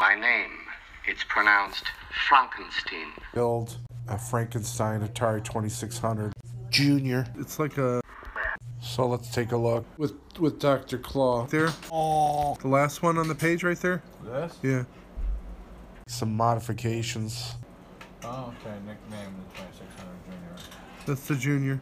My 0.00 0.14
name 0.14 0.65
it's 1.06 1.24
pronounced 1.24 1.84
Frankenstein. 2.28 3.12
Build 3.34 3.76
a 4.08 4.18
Frankenstein 4.18 5.06
Atari 5.06 5.42
2600 5.42 6.32
Junior. 6.70 7.26
It's 7.38 7.58
like 7.58 7.78
a. 7.78 8.00
So 8.80 9.06
let's 9.06 9.30
take 9.30 9.52
a 9.52 9.56
look 9.56 9.84
with 9.98 10.14
with 10.38 10.58
Dr. 10.58 10.98
Claw. 10.98 11.46
There. 11.46 11.70
Oh. 11.90 12.56
The 12.60 12.68
last 12.68 13.02
one 13.02 13.18
on 13.18 13.28
the 13.28 13.34
page 13.34 13.62
right 13.64 13.78
there. 13.78 14.02
This? 14.22 14.56
Yeah. 14.62 14.84
Some 16.08 16.36
modifications. 16.36 17.54
Oh, 18.24 18.52
okay. 18.64 18.76
Nickname 18.86 19.34
the 19.38 19.62
2600 19.62 20.24
Junior. 20.24 20.56
That's 21.06 21.26
the 21.26 21.36
junior. 21.36 21.80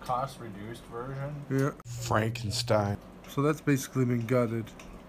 Cost 0.00 0.38
reduced 0.40 0.84
version? 0.84 1.34
Yeah. 1.50 1.70
Frankenstein. 1.84 2.96
So 3.28 3.42
that's 3.42 3.60
basically 3.60 4.04
been 4.04 4.26
gutted. 4.26 4.64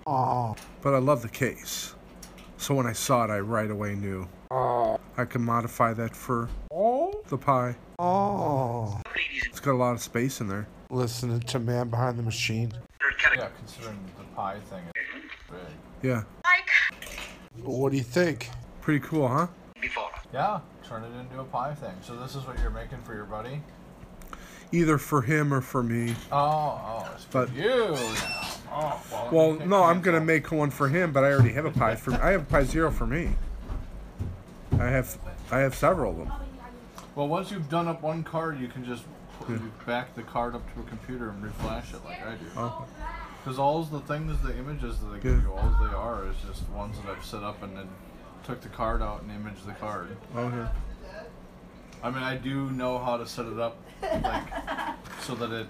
Oh. 0.06 0.56
But 0.82 0.94
I 0.94 1.00
love 1.00 1.22
the 1.22 1.30
case. 1.30 1.94
So 2.58 2.74
when 2.74 2.88
I 2.88 2.94
saw 2.94 3.24
it, 3.24 3.30
I 3.30 3.40
right 3.40 3.70
away 3.70 3.96
knew. 3.96 4.28
Oh. 4.52 5.00
I 5.18 5.26
can 5.26 5.42
modify 5.42 5.94
that 5.94 6.16
for 6.16 6.50
oh. 6.72 7.24
the 7.28 7.38
Pi. 7.38 7.76
Oh. 8.00 9.00
It's 9.46 9.60
got 9.60 9.74
a 9.74 9.78
lot 9.78 9.94
of 9.94 10.02
space 10.02 10.42
in 10.42 10.48
there. 10.48 10.68
Listening 10.90 11.40
to 11.40 11.60
Man 11.60 11.90
Behind 11.90 12.18
the 12.18 12.24
Machine. 12.24 12.74
Yeah, 13.36 13.50
considering 13.58 14.00
the 14.18 14.24
Pi 14.36 14.60
thing 14.70 14.84
big. 15.52 15.60
Yeah. 16.02 16.24
What 17.64 17.92
do 17.92 17.98
you 17.98 18.04
think? 18.04 18.50
Pretty 18.82 19.00
cool, 19.06 19.28
huh? 19.28 19.48
Yeah, 20.34 20.60
turn 20.84 21.04
it 21.04 21.20
into 21.20 21.40
a 21.40 21.46
Pi 21.46 21.74
thing. 21.74 21.94
So 22.02 22.16
this 22.16 22.36
is 22.36 22.46
what 22.46 22.60
you're 22.60 22.70
making 22.70 23.02
for 23.04 23.14
your 23.14 23.26
buddy? 23.26 23.62
Either 24.72 24.98
for 24.98 25.22
him 25.22 25.54
or 25.54 25.62
for 25.62 25.82
me. 25.82 26.14
Oh, 26.32 26.38
oh, 26.38 27.10
it's 27.16 27.24
for 27.26 27.46
But- 27.46 27.54
you. 27.56 27.96
Oh, 28.70 29.02
well, 29.12 29.30
Well, 29.32 29.54
no, 29.68 29.84
I'm 29.84 30.02
gonna 30.02 30.20
make 30.22 30.52
one 30.52 30.70
for 30.70 30.88
him, 30.90 31.12
but 31.12 31.24
I 31.24 31.32
already 31.32 31.54
have 31.54 31.66
a 31.66 31.72
Pi 31.72 31.96
for. 31.96 32.14
I 32.16 32.32
have 32.32 32.42
a 32.42 32.46
Pi 32.46 32.64
Zero 32.64 32.92
for 32.92 33.08
me. 33.08 33.36
I 34.74 34.86
have, 34.88 35.18
I 35.52 35.60
have 35.60 35.74
several 35.74 36.12
of 36.12 36.18
them. 36.18 36.32
Well, 37.16 37.28
once 37.28 37.50
you've 37.50 37.70
done 37.70 37.88
up 37.88 38.04
one 38.04 38.24
card, 38.24 38.60
you 38.60 38.68
can 38.68 38.86
just 38.86 39.04
put, 39.40 39.58
hmm. 39.58 39.66
you 39.66 39.72
back 39.86 40.14
the 40.16 40.22
card 40.22 40.54
up 40.54 40.62
to 40.76 40.82
a 40.82 40.84
computer 40.84 41.30
and 41.30 41.44
reflash 41.44 41.94
it 41.94 42.06
like 42.06 42.22
I 42.24 42.32
do. 42.36 42.46
Oh, 42.56 42.86
Because 43.44 43.58
all 43.58 43.82
the 43.84 44.02
things, 44.02 44.40
the 44.44 44.56
images 44.58 45.00
that 45.00 45.08
they 45.08 45.20
give 45.20 45.42
you, 45.42 45.52
all 45.52 45.76
they 45.82 45.96
are 45.96 46.28
is 46.28 46.36
just 46.48 46.68
ones 46.70 46.98
that 47.00 47.10
I've 47.10 47.26
set 47.26 47.42
up 47.42 47.64
and 47.64 47.76
then 47.76 47.88
took 48.44 48.62
the 48.62 48.70
card 48.70 49.02
out 49.02 49.24
and 49.24 49.32
imaged 49.32 49.66
the 49.66 49.74
card. 49.74 50.16
okay. 50.36 50.70
I 52.04 52.12
mean, 52.12 52.24
I 52.24 52.36
do 52.36 52.70
know 52.72 53.00
how 53.00 53.18
to 53.18 53.26
set 53.26 53.46
it 53.46 53.60
up, 53.60 53.78
like, 54.02 54.48
so 55.22 55.36
that 55.36 55.52
it 55.52 55.68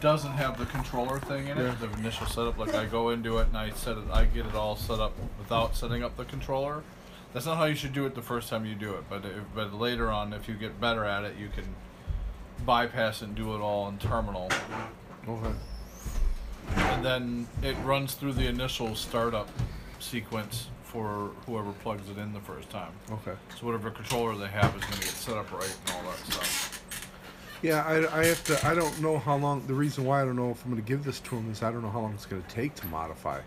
doesn't 0.00 0.32
have 0.32 0.58
the 0.58 0.66
controller 0.66 1.18
thing 1.18 1.48
in 1.48 1.58
it. 1.58 1.62
Yeah. 1.62 1.74
The 1.88 1.98
initial 1.98 2.26
setup, 2.26 2.58
like 2.58 2.74
I 2.74 2.86
go 2.86 3.10
into 3.10 3.38
it 3.38 3.48
and 3.48 3.56
I 3.56 3.70
set 3.70 3.96
it, 3.98 4.04
I 4.12 4.24
get 4.24 4.46
it 4.46 4.54
all 4.54 4.76
set 4.76 4.98
up 5.00 5.12
without 5.38 5.76
setting 5.76 6.02
up 6.02 6.16
the 6.16 6.24
controller. 6.24 6.82
That's 7.32 7.46
not 7.46 7.56
how 7.56 7.64
you 7.64 7.74
should 7.74 7.92
do 7.92 8.04
it 8.06 8.14
the 8.14 8.22
first 8.22 8.48
time 8.50 8.66
you 8.66 8.74
do 8.74 8.94
it, 8.94 9.04
but 9.08 9.24
if, 9.24 9.32
but 9.54 9.72
later 9.72 10.10
on, 10.10 10.32
if 10.32 10.48
you 10.48 10.54
get 10.54 10.80
better 10.80 11.04
at 11.04 11.24
it, 11.24 11.36
you 11.36 11.48
can 11.48 11.64
bypass 12.66 13.22
it 13.22 13.26
and 13.28 13.34
do 13.34 13.54
it 13.54 13.60
all 13.60 13.88
in 13.88 13.98
terminal, 13.98 14.48
Okay. 15.28 15.54
and 16.76 17.04
then 17.04 17.46
it 17.62 17.74
runs 17.84 18.14
through 18.14 18.34
the 18.34 18.46
initial 18.46 18.94
startup 18.94 19.48
sequence 19.98 20.68
for 20.92 21.30
whoever 21.46 21.72
plugs 21.72 22.08
it 22.10 22.18
in 22.18 22.32
the 22.34 22.40
first 22.40 22.68
time. 22.68 22.92
Okay. 23.10 23.32
So 23.58 23.66
whatever 23.66 23.90
controller 23.90 24.36
they 24.36 24.48
have 24.48 24.74
is 24.76 24.82
going 24.82 24.92
to 24.94 25.00
get 25.00 25.08
set 25.08 25.36
up 25.36 25.50
right 25.50 25.76
and 25.86 25.96
all 25.96 26.02
that 26.10 26.18
stuff. 26.32 26.78
Yeah, 27.62 27.82
I, 27.84 28.20
I 28.20 28.26
have 28.26 28.42
to. 28.44 28.66
I 28.66 28.74
don't 28.74 29.00
know 29.00 29.18
how 29.18 29.36
long. 29.36 29.64
The 29.68 29.74
reason 29.74 30.04
why 30.04 30.20
I 30.20 30.24
don't 30.24 30.34
know 30.34 30.50
if 30.50 30.64
I'm 30.64 30.70
gonna 30.72 30.82
give 30.82 31.04
this 31.04 31.20
to 31.20 31.36
him 31.36 31.48
is 31.52 31.62
I 31.62 31.70
don't 31.70 31.82
know 31.82 31.90
how 31.90 32.00
long 32.00 32.12
it's 32.12 32.26
gonna 32.26 32.42
take 32.48 32.74
to 32.74 32.86
modify. 32.88 33.40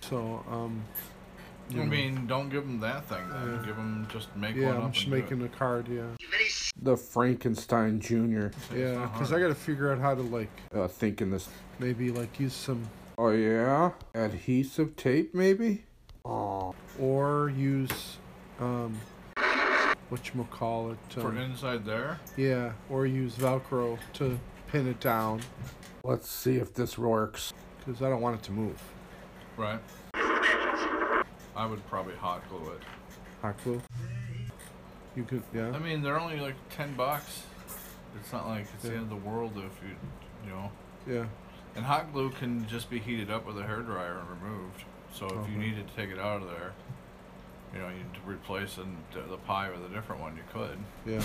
So, 0.00 0.44
um. 0.48 0.84
you 1.68 1.80
I 1.80 1.84
know. 1.84 1.90
mean, 1.90 2.26
don't 2.28 2.48
give 2.50 2.62
them 2.64 2.78
that 2.80 3.04
thing 3.06 3.28
then. 3.28 3.64
Give 3.64 3.74
them 3.74 4.06
just 4.12 4.34
make 4.36 4.54
Yeah, 4.54 4.66
one 4.68 4.76
up 4.76 4.82
I'm 4.84 4.92
just 4.92 5.06
and 5.06 5.14
making 5.14 5.40
it. 5.42 5.46
a 5.46 5.48
card. 5.48 5.88
Yeah. 5.88 6.04
The 6.80 6.96
Frankenstein 6.96 7.98
Junior. 7.98 8.52
Yeah, 8.72 9.08
because. 9.12 9.32
I 9.32 9.40
got 9.40 9.48
to 9.48 9.56
figure 9.56 9.90
out 9.92 9.98
how 9.98 10.14
to 10.14 10.22
like 10.22 10.50
uh, 10.72 10.86
think 10.86 11.20
in 11.20 11.32
this. 11.32 11.48
Maybe 11.80 12.12
like 12.12 12.38
use 12.38 12.54
some. 12.54 12.88
Oh 13.18 13.30
yeah, 13.30 13.90
adhesive 14.14 14.94
tape 14.94 15.34
maybe. 15.34 15.82
Or 16.98 17.50
use, 17.50 18.16
um, 18.60 18.98
what 20.08 20.34
you 20.34 20.46
call 20.50 20.90
it? 20.92 20.98
For 21.10 21.28
Um, 21.28 21.38
inside 21.38 21.84
there, 21.84 22.18
yeah, 22.36 22.72
or 22.90 23.06
use 23.06 23.36
Velcro 23.36 23.98
to 24.14 24.38
pin 24.68 24.88
it 24.88 24.98
down. 25.00 25.40
Let's 26.02 26.28
see 26.30 26.56
if 26.56 26.74
this 26.74 26.96
works. 26.98 27.52
Because 27.84 28.02
I 28.02 28.08
don't 28.08 28.20
want 28.20 28.36
it 28.40 28.42
to 28.44 28.52
move. 28.52 28.82
right? 29.56 29.80
I 31.54 31.64
would 31.64 31.86
probably 31.88 32.14
hot 32.16 32.42
glue 32.50 32.72
it. 32.72 32.82
Hot 33.42 33.54
glue. 33.64 33.80
You 35.14 35.22
could, 35.24 35.42
yeah. 35.54 35.70
I 35.70 35.78
mean, 35.78 36.02
they're 36.02 36.20
only 36.20 36.38
like 36.40 36.54
ten 36.68 36.92
bucks. 36.94 37.44
It's 38.20 38.32
not 38.32 38.46
like 38.48 38.66
it's 38.74 38.82
the 38.82 38.90
end 38.94 39.02
of 39.02 39.08
the 39.10 39.16
world 39.16 39.52
if 39.56 39.80
you, 39.82 39.94
you 40.44 40.50
know. 40.50 40.70
Yeah. 41.06 41.26
And 41.76 41.84
hot 41.84 42.12
glue 42.12 42.30
can 42.30 42.66
just 42.68 42.88
be 42.88 42.98
heated 42.98 43.30
up 43.30 43.46
with 43.46 43.58
a 43.58 43.62
hair 43.62 43.80
dryer 43.80 44.18
and 44.18 44.42
removed. 44.42 44.84
So 45.12 45.26
if 45.26 45.50
you 45.50 45.58
needed 45.58 45.86
to 45.88 45.94
take 45.94 46.10
it 46.10 46.18
out 46.18 46.42
of 46.42 46.48
there, 46.48 46.72
you 47.74 47.80
know, 47.80 47.88
you 47.88 48.02
to 48.14 48.30
replace 48.30 48.78
and 48.78 48.96
the 49.12 49.36
Pi 49.36 49.70
with 49.70 49.84
a 49.90 49.94
different 49.94 50.20
one, 50.20 50.36
you 50.36 50.42
could. 50.52 50.78
Yeah. 51.06 51.22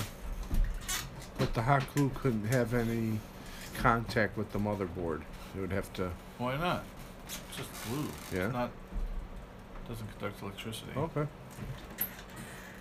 But 1.38 1.54
the 1.54 1.62
hot 1.62 1.84
glue 1.94 2.12
couldn't 2.16 2.48
have 2.48 2.74
any 2.74 3.20
contact 3.78 4.38
with 4.38 4.52
the 4.52 4.60
motherboard. 4.60 5.22
It 5.56 5.62
would 5.62 5.72
have 5.72 5.92
to. 5.94 6.12
Why 6.38 6.58
not? 6.58 6.84
It's 7.28 7.40
just 7.58 7.70
glue. 7.86 8.08
Yeah. 8.34 8.46
It's 8.46 8.54
not. 8.54 8.72
Doesn't 9.88 10.08
conduct 10.20 10.42
electricity. 10.42 10.92
Okay. 10.96 11.28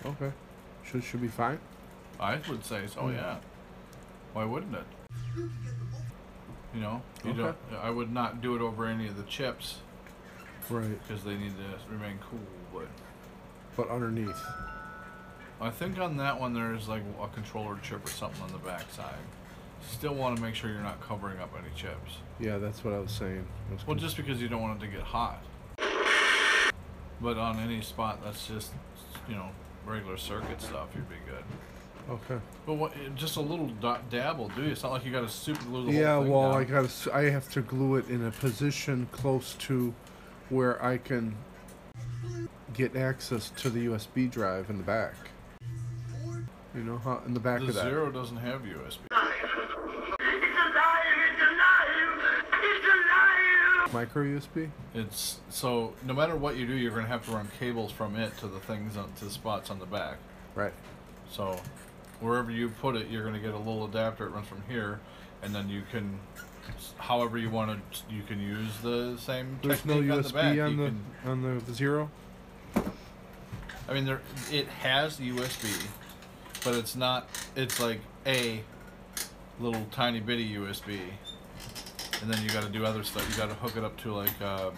Okay. 0.05 0.31
Should 0.85 1.03
should 1.03 1.21
be 1.21 1.27
fine. 1.27 1.59
I 2.19 2.39
would 2.49 2.63
say 2.65 2.83
so. 2.87 3.01
Mm. 3.01 3.15
Yeah. 3.15 3.37
Why 4.33 4.45
wouldn't 4.45 4.75
it? 4.75 4.85
You 6.73 6.79
know, 6.81 7.01
you 7.23 7.31
Okay. 7.31 7.39
don't. 7.41 7.57
I 7.81 7.89
would 7.89 8.11
not 8.11 8.41
do 8.41 8.55
it 8.55 8.61
over 8.61 8.85
any 8.85 9.07
of 9.07 9.17
the 9.17 9.23
chips 9.23 9.79
Right. 10.69 10.89
because 11.01 11.23
they 11.23 11.35
need 11.35 11.53
to 11.57 11.91
remain 11.93 12.19
cool. 12.29 12.39
But 12.73 12.87
But 13.75 13.89
underneath. 13.89 14.41
I 15.59 15.69
think 15.69 15.99
on 15.99 16.17
that 16.17 16.39
one 16.39 16.53
there's 16.53 16.87
like 16.87 17.03
a 17.21 17.27
controller 17.27 17.77
chip 17.83 18.05
or 18.05 18.09
something 18.09 18.41
on 18.43 18.51
the 18.51 18.57
back 18.57 18.89
side. 18.91 19.15
Still 19.87 20.13
want 20.15 20.37
to 20.37 20.41
make 20.41 20.55
sure 20.55 20.69
you're 20.71 20.81
not 20.81 21.01
covering 21.01 21.39
up 21.39 21.49
any 21.57 21.73
chips. 21.75 22.17
Yeah, 22.39 22.57
that's 22.57 22.83
what 22.83 22.93
I 22.93 22.99
was 22.99 23.11
saying. 23.11 23.45
I 23.69 23.73
was 23.73 23.85
Well, 23.87 23.95
just 23.97 24.15
because 24.15 24.41
you 24.41 24.47
don't 24.47 24.61
want 24.61 24.81
it 24.81 24.85
to 24.85 24.91
get 24.91 25.01
hot. 25.01 25.43
But 27.19 27.37
on 27.37 27.59
any 27.59 27.81
spot 27.81 28.23
that's 28.23 28.47
just, 28.47 28.71
you 29.29 29.35
know, 29.35 29.49
regular 29.85 30.17
circuit 30.17 30.61
stuff, 30.61 30.87
you'd 30.95 31.09
be 31.09 31.15
good. 31.27 31.43
Okay. 32.09 32.39
But 32.65 32.73
what? 32.75 32.93
Just 33.15 33.37
a 33.37 33.41
little 33.41 33.67
dab 34.09 34.37
will 34.37 34.49
do. 34.49 34.63
You. 34.63 34.71
It's 34.71 34.83
not 34.83 34.91
like 34.91 35.05
you 35.05 35.11
got 35.11 35.21
to 35.21 35.29
super 35.29 35.63
glue 35.65 35.85
the 35.85 35.91
Yeah, 35.93 36.15
whole 36.15 36.23
thing 36.23 36.31
well, 36.33 36.51
down. 36.51 36.61
I 36.61 36.63
got 36.63 36.89
to 36.89 37.13
I 37.15 37.29
have 37.29 37.51
to 37.53 37.61
glue 37.61 37.95
it 37.95 38.09
in 38.09 38.25
a 38.25 38.31
position 38.31 39.07
close 39.11 39.53
to 39.59 39.93
where 40.49 40.83
I 40.83 40.97
can 40.97 41.35
get 42.73 42.95
access 42.95 43.49
to 43.57 43.69
the 43.69 43.87
USB 43.87 44.29
drive 44.29 44.69
in 44.69 44.77
the 44.77 44.83
back. 44.83 45.13
You 46.73 46.83
know, 46.83 46.97
how 46.99 47.21
in 47.25 47.33
the 47.33 47.39
back 47.39 47.59
The 47.59 47.67
of 47.67 47.73
that. 47.75 47.83
Zero 47.83 48.09
doesn't 48.11 48.37
have 48.37 48.61
USB. 48.61 48.99
It's 49.11 49.11
alive, 49.11 49.33
it's 49.43 51.41
alive, 51.41 52.21
it's 52.63 52.85
alive. 52.87 53.93
Micro 53.93 54.23
USB? 54.23 54.69
It's 54.95 55.39
so 55.49 55.93
no 56.05 56.13
matter 56.13 56.35
what 56.37 56.55
you 56.55 56.65
do, 56.65 56.73
you're 56.73 56.91
gonna 56.95 57.07
have 57.07 57.25
to 57.25 57.31
run 57.31 57.49
cables 57.59 57.91
from 57.91 58.15
it 58.15 58.37
to 58.37 58.47
the 58.47 58.59
things 58.61 58.95
on 58.95 59.11
to 59.13 59.25
the 59.25 59.31
spots 59.31 59.69
on 59.69 59.79
the 59.79 59.85
back. 59.85 60.17
Right. 60.55 60.73
So 61.29 61.59
wherever 62.21 62.49
you 62.51 62.69
put 62.69 62.95
it, 62.95 63.09
you're 63.09 63.23
gonna 63.25 63.39
get 63.39 63.53
a 63.53 63.57
little 63.57 63.85
adapter. 63.85 64.25
It 64.27 64.29
runs 64.29 64.47
from 64.47 64.63
here, 64.69 64.99
and 65.41 65.53
then 65.53 65.67
you 65.69 65.83
can, 65.91 66.19
however 66.97 67.37
you 67.37 67.49
want 67.49 67.71
to, 67.93 68.01
you 68.13 68.23
can 68.23 68.39
use 68.39 68.77
the 68.81 69.17
same 69.17 69.59
There's 69.61 69.83
no 69.85 69.95
technique 70.01 70.11
on 70.11 70.21
the. 70.21 70.29
USB 70.29 70.65
on 70.65 70.77
the 70.77 70.85
can- 70.85 71.05
on 71.25 71.41
the, 71.41 71.65
the 71.65 71.73
zero. 71.73 72.09
I 73.89 73.93
mean, 73.93 74.05
there 74.05 74.21
it 74.51 74.67
has 74.67 75.19
USB, 75.19 75.87
but 76.63 76.75
it's 76.75 76.95
not. 76.95 77.27
It's 77.55 77.79
like 77.79 77.99
a 78.25 78.61
little 79.59 79.85
tiny 79.91 80.19
bitty 80.21 80.55
USB, 80.55 80.99
and 82.21 82.31
then 82.31 82.41
you 82.43 82.49
got 82.49 82.63
to 82.63 82.69
do 82.69 82.85
other 82.85 83.03
stuff. 83.03 83.27
You 83.29 83.35
got 83.35 83.49
to 83.49 83.55
hook 83.55 83.75
it 83.75 83.83
up 83.83 83.97
to 84.03 84.13
like 84.13 84.41
uh, 84.41 84.69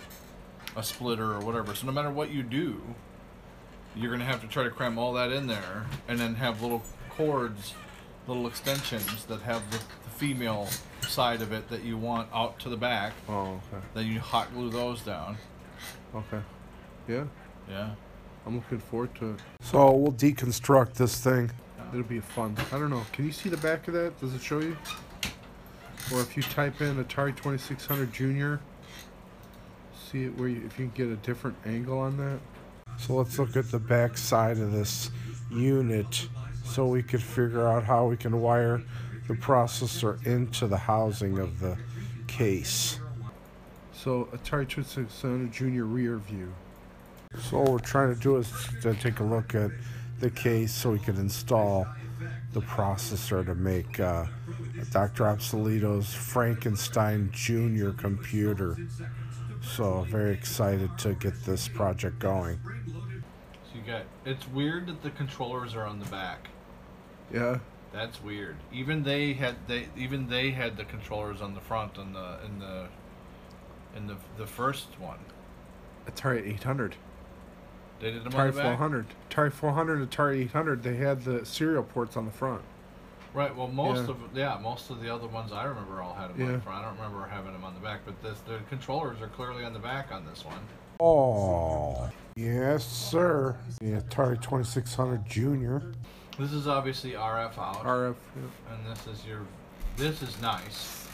a 0.76 0.82
splitter 0.84 1.34
or 1.34 1.40
whatever. 1.42 1.76
So 1.76 1.86
no 1.86 1.92
matter 1.92 2.10
what 2.10 2.32
you 2.32 2.42
do, 2.42 2.82
you're 3.96 4.12
gonna 4.12 4.26
have 4.26 4.42
to 4.42 4.48
try 4.48 4.64
to 4.64 4.72
cram 4.72 4.98
all 4.98 5.14
that 5.14 5.32
in 5.32 5.46
there, 5.46 5.86
and 6.08 6.18
then 6.18 6.36
have 6.36 6.62
little 6.64 6.82
cords, 7.16 7.74
little 8.28 8.48
extensions 8.48 9.26
that 9.26 9.42
have 9.42 9.70
the, 9.72 9.78
the 9.78 10.10
female 10.10 10.68
side 11.02 11.42
of 11.42 11.52
it 11.52 11.70
that 11.70 11.84
you 11.84 11.98
want 11.98 12.30
out 12.34 12.60
to 12.60 12.70
the 12.70 12.78
back. 12.78 13.14
Oh, 13.28 13.60
okay. 13.72 13.86
Then 13.94 14.08
you 14.08 14.20
hot 14.20 14.54
glue 14.54 14.70
those 14.70 15.02
down. 15.02 15.38
Okay. 16.16 16.42
Yeah. 17.08 17.26
Yeah. 17.70 17.92
I'm 18.46 18.56
looking 18.58 18.80
forward 18.80 19.14
to 19.16 19.32
it. 19.32 19.40
So 19.62 19.92
we'll 19.92 20.12
deconstruct 20.12 20.94
this 20.94 21.20
thing. 21.20 21.52
It'll 21.92 22.04
be 22.04 22.20
fun. 22.20 22.58
I 22.72 22.80
don't 22.80 22.90
know. 22.90 23.06
Can 23.12 23.26
you 23.26 23.32
see 23.32 23.50
the 23.50 23.58
back 23.58 23.88
of 23.88 23.94
that? 23.94 24.20
Does 24.20 24.34
it 24.34 24.42
show 24.42 24.60
you? 24.60 24.76
Or 26.12 26.20
if 26.20 26.36
you 26.36 26.44
type 26.44 26.82
in 26.82 27.04
Atari 27.04 27.36
2600 27.36 28.12
Junior, 28.12 28.60
see 30.12 30.26
it 30.26 30.38
where 30.38 30.50
you, 30.50 30.58
if 30.66 30.78
you 30.80 30.88
can 30.88 30.90
get 30.90 31.08
a 31.08 31.16
different 31.18 31.56
angle 31.66 32.00
on 32.00 32.18
that. 32.18 32.40
So 32.98 33.16
let's 33.16 33.40
look 33.40 33.56
at 33.56 33.72
the 33.72 33.80
back 33.80 34.18
side 34.18 34.58
of 34.58 34.72
this 34.72 35.12
unit 35.52 36.28
so 36.64 36.88
we 36.88 37.04
could 37.04 37.22
figure 37.22 37.68
out 37.68 37.84
how 37.84 38.06
we 38.06 38.18
can 38.18 38.42
wire 38.42 38.82
the 39.28 39.34
processor 39.34 40.26
into 40.26 40.68
the 40.68 40.78
housing 40.78 41.40
of 41.40 41.60
the 41.60 41.78
case. 42.28 43.00
So 43.94 44.28
Atari 44.34 44.68
2600 44.68 45.52
Junior 45.52 45.86
rear 45.86 46.18
view. 46.18 46.54
So 47.50 47.60
what 47.60 47.70
we're 47.70 47.80
trying 47.80 48.14
to 48.14 48.20
do 48.20 48.38
is 48.38 48.52
to 48.82 48.94
take 48.96 49.20
a 49.20 49.24
look 49.24 49.56
at 49.56 49.72
the 50.20 50.30
case 50.30 50.72
so 50.72 50.92
we 50.92 51.00
can 51.00 51.18
install 51.18 51.88
the 52.54 52.62
processor 52.62 53.46
to 53.46 53.56
make 53.56 54.00
uh, 54.00 54.26
Dr. 54.92 55.24
Obsoleto's 55.24 56.14
Frankenstein 56.14 57.30
Junior 57.34 57.94
computer. 57.94 58.78
So 59.62 60.06
very 60.10 60.34
excited 60.34 60.98
to 61.00 61.14
get 61.16 61.34
this 61.46 61.68
project 61.68 62.20
going. 62.20 62.60
Got. 63.86 64.04
It's 64.26 64.48
weird 64.48 64.88
that 64.88 65.02
the 65.02 65.10
controllers 65.12 65.76
are 65.76 65.86
on 65.86 66.00
the 66.00 66.06
back. 66.06 66.48
Yeah. 67.32 67.60
That's 67.92 68.22
weird. 68.24 68.56
Even 68.72 69.04
they 69.04 69.34
had 69.34 69.56
they 69.68 69.88
even 69.96 70.28
they 70.28 70.52
had 70.52 70.78
the 70.78 70.86
controllers 70.86 71.42
on 71.42 71.54
the 71.54 71.62
front 71.62 71.98
on 71.98 72.14
the 72.14 72.40
in 72.46 72.60
the 72.60 72.88
in 73.96 74.08
the 74.08 74.16
the 74.38 74.48
first 74.48 74.88
one. 75.00 75.20
Atari 76.10 76.48
800. 76.54 76.96
They 78.00 78.12
did 78.12 78.24
them 78.24 78.34
on 78.34 78.40
Atari 78.40 78.52
the 78.54 78.58
back. 78.62 78.78
400. 78.78 79.06
Atari 79.30 79.52
400 79.54 80.00
and 80.00 80.10
Atari 80.10 80.42
800, 80.42 80.84
they 80.84 80.96
had 80.96 81.24
the 81.24 81.46
serial 81.46 81.84
ports 81.84 82.18
on 82.18 82.26
the 82.26 82.32
front. 82.32 82.62
Right. 83.34 83.56
Well, 83.56 83.68
most 83.68 84.06
Yeah. 84.06 84.12
of 84.12 84.18
yeah, 84.34 84.60
most 84.62 84.90
of 84.90 85.02
the 85.02 85.14
other 85.14 85.28
ones 85.28 85.52
I 85.52 85.64
remember 85.64 86.02
all 86.02 86.14
had 86.14 86.36
them 86.36 86.48
on 86.48 86.54
the 86.54 86.60
front. 86.62 86.80
I 86.80 86.88
don't 86.88 86.98
remember 86.98 87.28
having 87.28 87.54
them 87.54 87.64
on 87.64 87.74
the 87.74 87.80
back, 87.80 88.02
but 88.06 88.22
this 88.24 88.40
the 88.42 88.60
controllers 88.70 89.22
are 89.22 89.28
clearly 89.28 89.64
on 89.64 89.74
the 89.74 89.80
back 89.80 90.12
on 90.12 90.26
this 90.26 90.44
one. 90.44 90.60
Oh, 91.00 92.10
yes, 92.36 92.86
sir. 92.86 93.58
The 93.82 94.02
Atari 94.02 94.42
2600 94.42 95.26
Junior. 95.26 95.94
This 96.40 96.52
is 96.52 96.68
obviously 96.68 97.12
RF 97.12 97.58
out, 97.58 97.84
RF. 97.84 98.16
and 98.72 98.86
this 98.96 99.06
is 99.08 99.26
your. 99.26 99.42
This 99.98 100.22
is 100.24 100.42
nice 100.42 101.08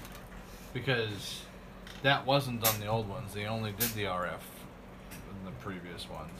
because 0.74 1.42
that 2.04 2.26
wasn't 2.26 2.65
on 2.65 2.80
the 2.80 2.88
old 2.88 3.10
ones. 3.10 3.34
They 3.34 3.46
only 3.46 3.72
did 3.74 3.89
the 3.89 4.04
RF 4.06 4.39
in 5.12 5.46
the 5.46 5.52
previous 5.62 6.10
ones. 6.10 6.32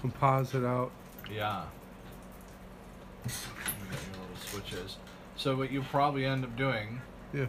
Composite 0.00 0.64
out. 0.64 0.90
Yeah. 1.32 1.62
You 3.24 3.30
got 3.30 4.00
your 4.02 4.22
little 4.22 4.36
switches. 4.44 4.96
So 5.36 5.54
what 5.56 5.70
you 5.70 5.82
probably 5.82 6.24
end 6.26 6.44
up 6.44 6.56
doing, 6.56 7.00
Yeah. 7.32 7.46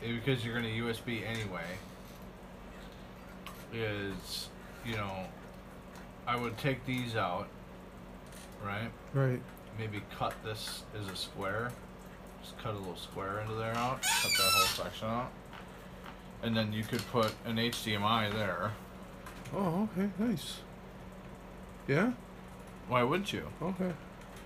because 0.00 0.44
you're 0.44 0.58
going 0.60 0.64
to 0.64 0.80
USB 0.92 1.24
anyway, 1.26 1.64
is 3.74 4.48
you 4.84 4.96
know, 4.96 5.24
I 6.26 6.36
would 6.36 6.56
take 6.58 6.84
these 6.86 7.16
out, 7.16 7.48
right? 8.64 8.90
Right. 9.14 9.40
Maybe 9.78 10.02
cut 10.16 10.34
this 10.44 10.82
as 11.00 11.08
a 11.08 11.16
square. 11.16 11.72
Just 12.42 12.58
cut 12.58 12.74
a 12.74 12.78
little 12.78 12.96
square 12.96 13.40
into 13.40 13.54
there 13.54 13.74
out. 13.74 14.02
Cut 14.02 14.30
that 14.36 14.52
whole 14.52 14.84
section 14.84 15.08
out. 15.08 15.30
And 16.42 16.54
then 16.54 16.72
you 16.72 16.82
could 16.84 17.00
put 17.10 17.32
an 17.46 17.56
HDMI 17.56 18.30
there. 18.34 18.72
Oh, 19.56 19.88
okay. 19.96 20.10
Nice. 20.18 20.58
Yeah? 21.88 22.12
Why 22.88 23.02
wouldn't 23.02 23.32
you? 23.32 23.48
Okay. 23.62 23.92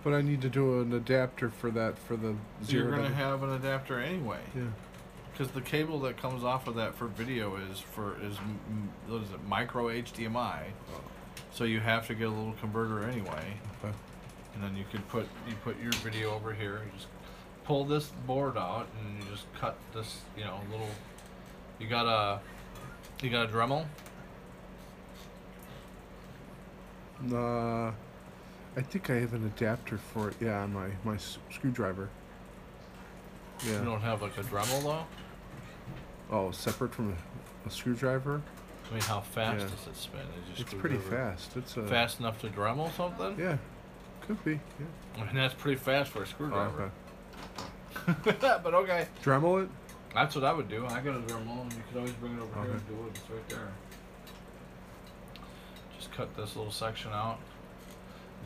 But 0.05 0.15
I 0.15 0.23
need 0.23 0.41
to 0.43 0.49
do 0.49 0.81
an 0.81 0.93
adapter 0.93 1.51
for 1.51 1.73
that 1.73 1.99
for 1.99 2.17
the 2.17 2.37
So 2.63 2.69
zero. 2.69 2.83
you're 2.85 2.91
going 2.93 3.03
to 3.03 3.09
to- 3.09 3.15
have 3.17 3.43
an 3.43 3.51
adapter 3.51 3.99
anyway. 3.99 4.39
Yeah. 4.55 4.63
Because 5.33 5.53
the 5.53 5.61
cable 5.61 6.01
that 6.01 6.17
comes 6.17 6.43
off 6.43 6.67
of 6.67 6.75
that 6.77 6.95
for 6.97 7.07
video 7.07 7.57
is 7.71 7.79
for 7.79 8.17
is 8.23 8.37
what 9.07 9.23
is 9.23 9.31
it 9.31 9.45
micro 9.47 9.89
HDMI, 9.89 10.65
so 11.53 11.65
you 11.65 11.79
have 11.81 12.07
to 12.09 12.15
get 12.15 12.27
a 12.27 12.31
little 12.31 12.55
converter 12.61 13.05
anyway, 13.09 13.55
Okay. 13.85 13.95
and 14.55 14.63
then 14.65 14.77
you 14.77 14.85
could 14.91 15.07
put 15.09 15.29
you 15.49 15.55
put 15.63 15.81
your 15.81 15.93
video 15.93 16.35
over 16.35 16.53
here. 16.53 16.81
You 16.85 16.91
just 16.97 17.07
pull 17.65 17.85
this 17.85 18.09
board 18.27 18.57
out 18.57 18.89
and 19.01 19.23
you 19.23 19.31
just 19.31 19.45
cut 19.55 19.77
this 19.95 20.23
you 20.37 20.45
know 20.45 20.59
little. 20.73 20.89
You 21.79 21.87
got 21.87 22.07
a 22.07 22.41
you 23.25 23.31
got 23.31 23.49
a 23.49 23.53
Dremel. 23.53 23.87
Uh, 27.33 27.93
I 28.77 28.83
think 28.83 29.11
I 29.11 29.15
have 29.17 29.35
an 29.35 29.45
adapter 29.45 29.99
for 29.99 30.29
it. 30.31 30.37
Yeah, 30.41 30.63
on 30.63 30.73
my 30.73 30.89
my 31.05 31.15
s- 31.15 31.39
screwdriver. 33.59 33.85
You 33.85 33.91
don't 33.91 34.01
have 34.01 34.23
like 34.23 34.37
a 34.39 34.43
Dremel 34.43 34.83
though. 34.83 35.07
Oh, 36.31 36.51
separate 36.51 36.95
from 36.95 37.15
a, 37.15 37.69
a 37.69 37.71
screwdriver. 37.71 38.43
I 38.91 38.95
mean, 38.95 39.03
how 39.03 39.21
fast 39.21 39.61
Yeah. 39.61 39.69
does 39.69 39.87
it 39.87 39.97
spin? 39.97 40.21
It's 40.57 40.75
pretty 40.75 40.97
fast. 40.97 41.57
It's 41.57 41.77
a 41.77 41.87
Fast 41.87 42.21
enough 42.21 42.41
to 42.41 42.49
Dremel 42.49 42.95
something? 42.97 43.39
Yeah, 43.39 43.59
could 44.23 44.43
be. 44.45 44.53
Yeah. 44.53 45.23
I 45.23 45.25
mean, 45.27 45.35
that's 45.37 45.55
pretty 45.55 45.77
fast 45.79 46.11
for 46.11 46.21
a 46.21 46.23
Oh, 46.23 46.25
screwdriver. 46.25 46.91
okay. 48.09 48.37
but 48.63 48.75
okay. 48.75 49.07
Dremel 49.23 49.65
it. 49.65 49.71
That's 50.15 50.35
what 50.35 50.45
I 50.45 50.53
would 50.53 50.69
do. 50.69 50.87
I 50.87 51.01
got 51.01 51.17
a 51.17 51.21
Dremel, 51.21 51.63
and 51.63 51.73
you 51.73 51.83
could 51.89 51.99
always 51.99 52.13
bring 52.13 52.33
it 52.35 52.41
over 52.41 52.53
here 52.55 52.63
uh-huh. 52.63 52.73
and 52.73 52.89
do 52.89 52.95
it. 53.07 53.11
It's 53.15 53.31
right 53.31 53.49
there. 53.49 53.73
Just 55.99 56.13
cut 56.13 56.35
this 56.37 56.57
little 56.57 56.73
section 56.73 57.13
out. 57.13 57.39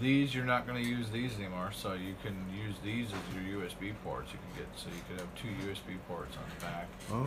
These 0.01 0.35
you're 0.35 0.45
not 0.45 0.67
going 0.67 0.83
to 0.83 0.89
use 0.89 1.11
these 1.11 1.37
anymore, 1.39 1.71
so 1.73 1.93
you 1.93 2.15
can 2.25 2.35
use 2.57 2.75
these 2.83 3.07
as 3.07 3.35
your 3.37 3.61
USB 3.63 3.93
ports. 4.05 4.33
You 4.33 4.39
can 4.39 4.65
get 4.65 4.67
so 4.77 4.89
you 4.89 5.03
could 5.09 5.21
have 5.21 5.35
two 5.37 5.49
USB 5.69 5.97
ports 6.09 6.37
on 6.37 6.43
the 6.59 6.65
back, 6.65 6.89
Oh, 7.13 7.27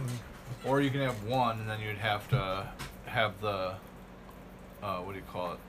or 0.70 0.82
you 0.82 0.90
can 0.90 1.00
have 1.02 1.24
one, 1.24 1.60
and 1.60 1.70
then 1.70 1.80
you'd 1.80 1.98
have 1.98 2.28
to 2.30 2.68
have 3.06 3.40
the 3.40 3.76
uh, 4.84 4.98
what 5.00 5.14
do 5.14 5.20
you 5.20 5.26
call 5.32 5.54
it, 5.54 5.60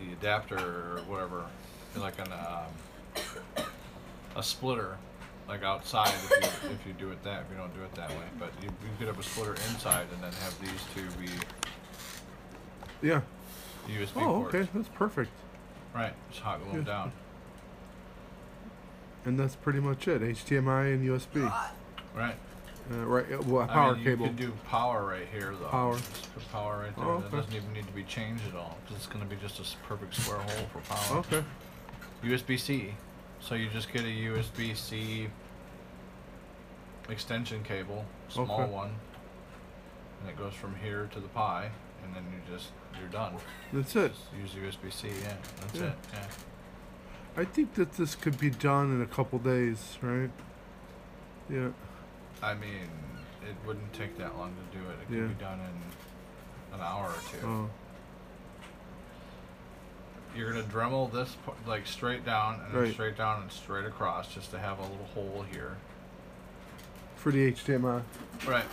the 0.00 0.12
adapter 0.12 0.56
or 0.58 1.00
whatever, 1.06 1.44
like 1.96 2.18
an 2.18 2.32
um, 2.32 3.64
a 4.36 4.42
splitter, 4.42 4.96
like 5.46 5.62
outside 5.62 6.08
if 6.08 6.30
you 6.30 6.70
if 6.70 6.86
you 6.86 6.92
do 6.94 7.10
it 7.10 7.22
that 7.24 7.42
if 7.42 7.50
you 7.50 7.56
don't 7.58 7.74
do 7.74 7.82
it 7.82 7.94
that 7.96 8.08
way. 8.10 8.24
But 8.38 8.50
you, 8.62 8.68
you 8.68 8.90
could 8.98 9.08
have 9.08 9.18
a 9.18 9.22
splitter 9.22 9.52
inside 9.54 10.06
and 10.14 10.22
then 10.22 10.32
have 10.32 10.58
these 10.60 10.70
two 10.94 11.20
be 11.20 11.28
yeah. 13.06 13.20
USB 13.88 14.22
Oh, 14.22 14.40
ports. 14.40 14.54
okay. 14.54 14.68
That's 14.72 14.88
perfect. 14.88 15.30
Right, 15.94 16.12
just 16.30 16.42
hot 16.42 16.60
glue 16.62 16.72
them 16.72 16.80
Yeah. 16.86 16.92
down. 16.92 17.12
And 19.24 19.38
that's 19.38 19.54
pretty 19.56 19.80
much 19.80 20.06
it. 20.08 20.22
HDMI 20.22 20.92
and 20.92 21.04
USB. 21.04 21.42
Right. 22.14 22.34
Uh, 22.90 22.96
right. 23.06 23.24
uh, 23.32 23.38
Well, 23.46 23.62
I 23.62 23.66
power 23.68 23.92
mean, 23.94 24.02
you 24.04 24.10
cable. 24.10 24.26
could 24.26 24.36
do 24.36 24.52
power 24.68 25.06
right 25.06 25.26
here 25.32 25.54
though. 25.58 25.68
Power. 25.68 25.96
Just 25.96 26.34
put 26.34 26.52
power 26.52 26.80
right 26.80 26.94
there. 26.96 27.04
Oh, 27.06 27.20
That 27.20 27.26
okay. 27.28 27.36
doesn't 27.38 27.54
even 27.54 27.72
need 27.72 27.86
to 27.86 27.92
be 27.94 28.04
changed 28.04 28.46
at 28.46 28.54
all. 28.54 28.76
'cause 28.86 28.96
it's 28.96 29.06
going 29.06 29.20
to 29.20 29.26
be 29.26 29.40
just 29.40 29.58
a 29.58 29.62
s- 29.62 29.76
perfect 29.88 30.14
square 30.14 30.40
hole 30.40 30.66
for 30.72 30.80
power. 30.80 31.18
Okay. 31.20 31.44
USB 32.22 32.58
C. 32.58 32.94
So 33.40 33.54
you 33.54 33.70
just 33.70 33.90
get 33.92 34.02
a 34.04 34.08
USB 34.10 34.74
C 34.74 35.28
extension 37.08 37.62
cable, 37.62 38.04
small 38.28 38.60
Okay. 38.62 38.70
one, 38.72 38.94
and 40.20 40.28
it 40.28 40.36
goes 40.36 40.54
from 40.54 40.74
here 40.76 41.06
to 41.12 41.20
the 41.20 41.28
Pi, 41.28 41.70
and 42.04 42.14
then 42.14 42.24
you 42.32 42.54
just 42.54 42.68
you're 42.98 43.08
done. 43.08 43.34
That's 43.72 43.94
it. 43.96 44.12
Just 44.38 44.56
use 44.56 44.72
USB 44.72 44.92
C. 44.92 45.08
Yeah, 45.22 45.34
that's 45.60 45.74
Yeah. 45.74 45.84
it. 45.86 45.94
Yeah. 46.12 46.26
I 47.36 47.44
think 47.44 47.74
that 47.74 47.92
this 47.94 48.14
could 48.14 48.38
be 48.38 48.50
done 48.50 48.92
in 48.92 49.02
a 49.02 49.06
couple 49.06 49.38
days, 49.40 49.98
right? 50.00 50.30
Yeah. 51.50 51.68
I 52.42 52.54
mean, 52.54 52.88
it 53.42 53.56
wouldn't 53.66 53.92
take 53.92 54.16
that 54.18 54.36
long 54.38 54.54
to 54.54 54.78
do 54.78 54.84
it. 54.88 54.92
It 55.02 55.08
could 55.08 55.16
Yeah. 55.18 55.26
be 55.26 55.34
done 55.34 55.60
in 55.60 56.74
an 56.78 56.80
hour 56.80 57.08
or 57.08 57.20
two. 57.32 57.46
Oh. 57.46 57.70
You're 60.36 60.52
gonna 60.52 60.64
Dremel 60.64 61.12
this 61.12 61.36
p- 61.46 61.52
like 61.66 61.86
straight 61.86 62.24
down 62.24 62.60
and 62.60 62.74
then 62.74 62.82
Right. 62.82 62.92
straight 62.92 63.16
down 63.16 63.42
and 63.42 63.52
straight 63.52 63.84
across, 63.86 64.32
just 64.34 64.50
to 64.50 64.58
have 64.58 64.78
a 64.78 64.82
little 64.82 65.06
hole 65.14 65.44
here. 65.50 65.76
For 67.16 67.30
the 67.32 67.44
HDMI. 67.46 68.02
Right. 68.46 68.64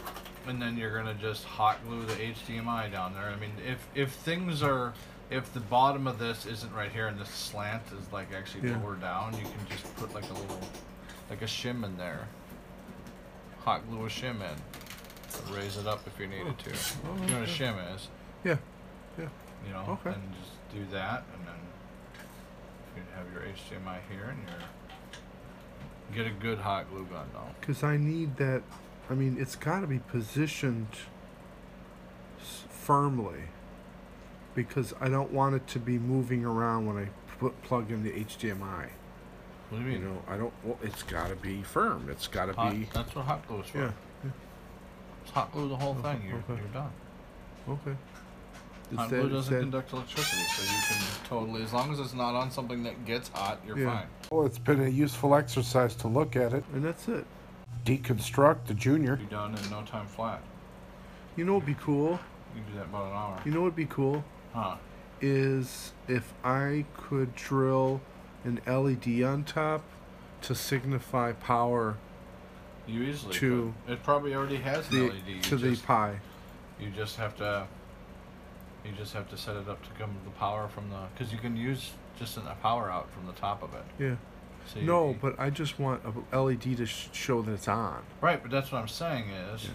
And 0.47 0.61
then 0.61 0.77
you're 0.77 0.95
gonna 0.95 1.13
just 1.13 1.43
hot 1.45 1.77
glue 1.87 2.03
the 2.03 2.13
HDMI 2.15 2.91
down 2.91 3.13
there. 3.13 3.29
I 3.29 3.35
mean, 3.35 3.51
if 3.65 3.87
if 3.93 4.11
things 4.11 4.63
are, 4.63 4.93
if 5.29 5.53
the 5.53 5.59
bottom 5.59 6.07
of 6.07 6.17
this 6.19 6.45
isn't 6.45 6.73
right 6.73 6.91
here 6.91 7.07
and 7.07 7.19
this 7.19 7.29
slant 7.29 7.83
is 7.97 8.11
like 8.11 8.33
actually 8.33 8.69
Yeah. 8.69 8.77
lower 8.79 8.95
down, 8.95 9.33
you 9.33 9.43
can 9.43 9.67
just 9.69 9.95
put 9.97 10.13
like 10.15 10.29
a 10.29 10.33
little, 10.33 10.59
like 11.29 11.41
a 11.41 11.45
shim 11.45 11.85
in 11.85 11.95
there. 11.97 12.27
Hot 13.65 13.87
glue 13.87 14.05
a 14.05 14.09
shim 14.09 14.41
in. 14.41 15.53
Raise 15.55 15.77
it 15.77 15.85
up 15.87 16.05
if 16.07 16.19
you 16.19 16.27
needed 16.27 16.57
to. 16.59 16.71
Oh, 16.71 17.15
you 17.21 17.27
know 17.33 17.39
what 17.41 17.47
a 17.49 17.51
shim 17.51 17.95
is. 17.95 18.07
Yeah. 18.43 18.57
Yeah. 19.19 19.27
You 19.67 19.73
know, 19.73 19.99
Okay. 20.03 20.15
and 20.15 20.33
just 20.41 20.51
do 20.73 20.83
that, 20.91 21.23
and 21.35 21.47
then 21.47 21.55
you 22.97 23.03
have 23.15 23.31
your 23.31 23.43
HDMI 23.43 23.99
here, 24.09 24.29
and 24.35 24.39
your 24.49 26.25
get 26.25 26.25
a 26.29 26.33
good 26.35 26.57
hot 26.57 26.89
glue 26.89 27.05
gun 27.05 27.29
though. 27.31 27.47
Because 27.59 27.83
I 27.83 27.95
need 27.97 28.35
that. 28.37 28.63
I 29.09 29.13
mean, 29.13 29.37
it's 29.39 29.55
got 29.55 29.81
to 29.81 29.87
be 29.87 29.99
positioned 29.99 30.87
s- 32.39 32.63
firmly. 32.69 33.39
Because 34.53 34.93
I 34.99 35.07
don't 35.07 35.31
want 35.31 35.55
it 35.55 35.65
to 35.67 35.79
be 35.79 35.97
moving 35.97 36.43
around 36.43 36.85
when 36.85 36.97
I 36.97 37.07
put, 37.39 37.61
plug 37.63 37.89
in 37.89 38.03
the 38.03 38.11
HDMI. 38.11 38.89
What 38.89 38.89
do 39.71 39.77
you 39.77 39.81
mean? 39.83 39.91
You 40.01 40.07
know, 40.09 40.21
I 40.27 40.35
don't. 40.35 40.53
Well, 40.65 40.77
it's 40.83 41.03
got 41.03 41.29
to 41.29 41.35
be 41.37 41.61
firm. 41.63 42.09
It's 42.09 42.27
got 42.27 42.47
to 42.47 42.53
Hot, 42.53 42.73
be. 42.73 42.89
that's 42.93 43.15
what 43.15 43.23
hot 43.25 43.47
glue 43.47 43.61
is 43.61 43.67
for. 43.67 43.77
Yeah. 43.77 43.91
It's 45.23 45.31
hot 45.31 45.53
glue 45.53 45.69
the 45.69 45.77
whole 45.77 45.93
thing. 45.95 46.21
You're, 46.27 46.37
okay. 46.39 46.61
you're 46.61 46.73
done. 46.73 46.91
Okay. 47.69 47.95
Is 48.91 48.97
Hot 48.97 49.09
glue 49.09 49.29
doesn't 49.29 49.53
that- 49.53 49.61
conduct 49.61 49.93
electricity, 49.93 50.41
so 50.43 50.63
you 50.63 50.81
can 50.89 51.25
totally, 51.29 51.63
as 51.63 51.71
long 51.71 51.93
as 51.93 51.99
it's 52.01 52.13
not 52.13 52.35
on 52.35 52.51
something 52.51 52.83
that 52.83 53.05
gets 53.05 53.29
hot, 53.29 53.61
you're 53.65 53.77
Yeah. 53.79 53.99
fine. 53.99 54.07
Well, 54.29 54.45
it's 54.45 54.57
been 54.59 54.81
a 54.83 54.89
useful 54.89 55.33
exercise 55.33 55.95
to 55.95 56.09
look 56.09 56.35
at 56.35 56.51
it, 56.53 56.65
and 56.73 56.83
that's 56.83 57.07
it. 57.07 57.25
Deconstruct 57.85 58.65
the 58.67 58.73
junior. 58.73 59.15
Be 59.15 59.25
done 59.25 59.55
in 59.55 59.69
no 59.69 59.83
time 59.83 60.07
flat. 60.07 60.41
You 61.35 61.45
know 61.45 61.53
what'd 61.53 61.65
be 61.65 61.75
cool? 61.75 62.19
You 62.55 62.61
can 62.61 62.71
do 62.71 62.77
that 62.77 62.83
in 62.83 62.89
about 62.89 63.07
an 63.07 63.13
hour. 63.13 63.41
You 63.45 63.51
know 63.51 63.61
what'd 63.61 63.75
be 63.75 63.85
cool? 63.85 64.23
Huh? 64.53 64.75
Is 65.21 65.93
if 66.07 66.33
I 66.43 66.85
could 66.95 67.35
drill 67.35 68.01
an 68.43 68.59
LED 68.65 69.23
on 69.23 69.43
top 69.43 69.83
to 70.41 70.55
signify 70.55 71.31
power 71.33 71.97
You 72.87 73.03
easily 73.03 73.33
To 73.35 73.73
could. 73.85 73.93
It 73.93 74.03
probably 74.03 74.33
already 74.33 74.57
has 74.57 74.89
an 74.89 74.95
the, 74.95 75.09
LED. 75.09 75.27
You 75.27 75.41
to 75.41 75.55
the 75.55 75.69
just, 75.69 75.85
Pi. 75.85 76.19
You 76.79 76.89
just 76.89 77.15
have 77.17 77.35
to. 77.37 77.67
You 78.83 78.91
just 78.97 79.13
have 79.13 79.29
to 79.29 79.37
set 79.37 79.55
it 79.55 79.69
up 79.69 79.81
to 79.83 79.89
come 79.99 80.09
the 80.25 80.31
power 80.31 80.67
from 80.67 80.89
the 80.89 80.97
because 81.13 81.31
you 81.31 81.37
can 81.37 81.55
use 81.55 81.91
just 82.17 82.37
a 82.37 82.41
power 82.61 82.89
out 82.89 83.11
from 83.11 83.27
the 83.27 83.33
top 83.33 83.61
of 83.61 83.73
it. 83.75 83.83
Yeah. 83.99 84.15
So 84.67 84.79
you- 84.79 84.85
No, 84.85 85.15
but 85.21 85.39
I 85.39 85.49
just 85.49 85.79
want 85.79 86.01
a 86.31 86.37
LED 86.37 86.75
to 86.77 86.85
sh- 86.85 87.09
show 87.11 87.41
that 87.41 87.51
it's 87.51 87.67
on. 87.67 88.01
Right, 88.21 88.41
but 88.41 88.51
that's 88.51 88.71
what 88.71 88.79
I'm 88.81 88.87
saying 88.87 89.29
is 89.29 89.67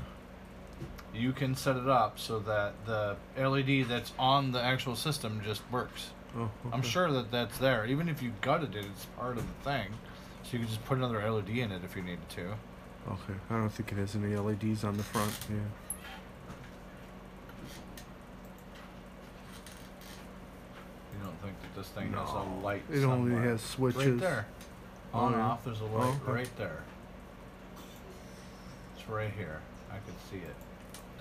you 1.14 1.32
can 1.32 1.54
set 1.54 1.76
it 1.76 1.88
up 1.88 2.18
so 2.18 2.38
that 2.40 2.74
the 2.86 3.16
LED 3.36 3.82
that's 3.84 4.12
on 4.18 4.52
the 4.52 4.60
actual 4.62 4.96
system 4.96 5.40
just 5.44 5.62
works. 5.70 6.10
Oh, 6.38 6.50
I'm 6.72 6.82
sure 6.82 7.10
that 7.12 7.30
that's 7.30 7.56
there. 7.58 7.86
Even 7.86 8.08
if 8.08 8.22
you 8.22 8.32
gutted 8.42 8.74
it, 8.74 8.84
it's 8.84 9.06
part 9.18 9.38
of 9.38 9.44
the 9.46 9.64
thing. 9.70 9.88
So 10.42 10.52
you 10.52 10.58
can 10.60 10.68
just 10.68 10.84
put 10.84 10.98
another 10.98 11.20
LED 11.20 11.60
in 11.60 11.72
it 11.72 11.82
if 11.84 11.96
you 11.96 12.02
needed 12.02 12.28
to. 12.30 12.42
Okay. 13.08 13.38
I 13.50 13.54
don't 13.54 13.70
think 13.70 13.90
it 13.92 13.98
has 13.98 14.14
any 14.16 14.34
LEDs 14.36 14.84
on 14.84 14.96
the 14.96 15.02
front. 15.02 15.32
Yeah. 15.48 15.56
You 21.14 21.24
don't 21.24 21.40
think 21.42 21.54
that 21.62 21.74
this 21.74 21.88
thing 21.88 22.12
has 22.12 22.28
a 22.30 22.42
light? 22.64 22.82
It 22.92 23.04
only 23.04 23.34
has 23.36 23.62
switches. 23.62 24.06
Right 24.06 24.20
there. 24.20 24.46
Oh, 25.16 25.20
On 25.20 25.32
and 25.32 25.42
yeah. 25.42 25.48
off, 25.48 25.64
there's 25.64 25.80
a 25.80 25.84
Oh, 25.84 25.98
light 25.98 26.14
okay. 26.22 26.32
right 26.32 26.56
there. 26.58 26.82
It's 28.96 29.08
right 29.08 29.32
here. 29.36 29.60
I 29.90 29.94
can 29.94 30.14
see 30.30 30.36
it. 30.36 30.54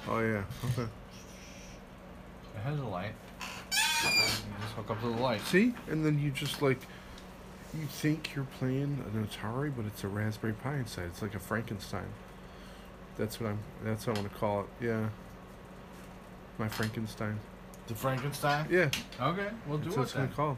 Oh 0.07 0.19
yeah. 0.19 0.43
Okay. 0.71 0.89
It 2.55 2.61
has 2.63 2.79
a 2.79 2.83
light. 2.83 3.13
You 3.71 4.09
just 4.61 4.73
hook 4.75 4.89
up 4.91 5.01
to 5.01 5.07
the 5.07 5.21
light. 5.21 5.41
See, 5.41 5.73
and 5.89 6.05
then 6.05 6.19
you 6.19 6.31
just 6.31 6.61
like, 6.61 6.79
you 7.73 7.85
think 7.87 8.35
you're 8.35 8.47
playing 8.59 9.03
an 9.13 9.27
Atari, 9.27 9.73
but 9.75 9.85
it's 9.85 10.03
a 10.03 10.07
Raspberry 10.07 10.53
Pi 10.53 10.75
inside. 10.75 11.05
It's 11.05 11.21
like 11.21 11.35
a 11.35 11.39
Frankenstein. 11.39 12.07
That's 13.17 13.39
what 13.39 13.49
I'm. 13.49 13.59
That's 13.83 14.05
what 14.07 14.17
I 14.17 14.21
want 14.21 14.33
to 14.33 14.39
call 14.39 14.59
it. 14.61 14.67
Yeah. 14.85 15.09
My 16.57 16.67
Frankenstein. 16.67 17.39
The 17.87 17.95
Frankenstein? 17.95 18.67
Yeah. 18.69 18.89
Okay, 19.21 19.47
we'll 19.67 19.77
do 19.77 19.85
That's 19.85 19.95
it 19.95 19.99
what 19.99 20.03
it's 20.03 20.13
gonna 20.13 20.27
call. 20.29 20.57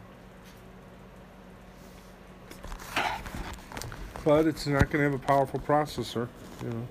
But 4.28 4.46
it's 4.46 4.68
not 4.68 4.90
gonna 4.90 5.06
have 5.06 5.14
a 5.14 5.20
powerful 5.20 5.58
processor. 5.58 6.28
You 6.62 6.70
know. 6.70 6.88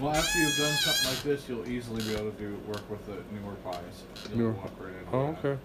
Well, 0.00 0.16
after 0.16 0.38
you've 0.38 0.56
done 0.56 0.72
something 0.78 1.10
like 1.10 1.22
this, 1.24 1.46
you'll 1.46 1.68
easily 1.68 2.02
be 2.04 2.14
able 2.14 2.30
to 2.30 2.38
do 2.38 2.54
work 2.66 2.88
with 2.88 3.04
the 3.04 3.16
newer 3.34 3.52
Pis. 3.66 4.30
You'll 4.30 4.38
Newer- 4.38 4.50
walk 4.52 4.70
right 4.80 4.94
into 4.94 5.14
Oh, 5.14 5.36
that. 5.42 5.46
okay. 5.46 5.62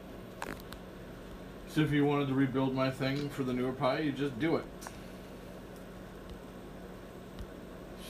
So 1.69 1.79
if 1.79 1.91
you 1.93 2.03
wanted 2.03 2.27
to 2.27 2.33
rebuild 2.33 2.75
my 2.75 2.91
thing 2.91 3.29
for 3.29 3.43
the 3.43 3.53
newer 3.53 3.71
Pi, 3.71 3.99
you 3.99 4.11
just 4.11 4.37
do 4.39 4.57
it. 4.57 4.65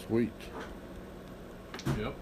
Sweet. 0.07 0.31
Yep. 1.85 2.15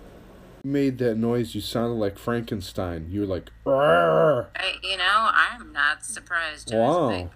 You 0.66 0.70
made 0.70 0.98
that 0.98 1.16
noise. 1.16 1.56
You 1.56 1.62
sounded 1.62 1.96
like 1.96 2.18
Frankenstein. 2.20 3.08
You 3.10 3.22
were 3.22 3.28
like, 3.28 3.52
I, 3.66 4.74
you 4.84 4.98
know, 4.98 5.30
I'm 5.32 5.72
not 5.72 6.04
surprised. 6.04 6.74
It 6.74 6.76
Wow. 6.78 7.30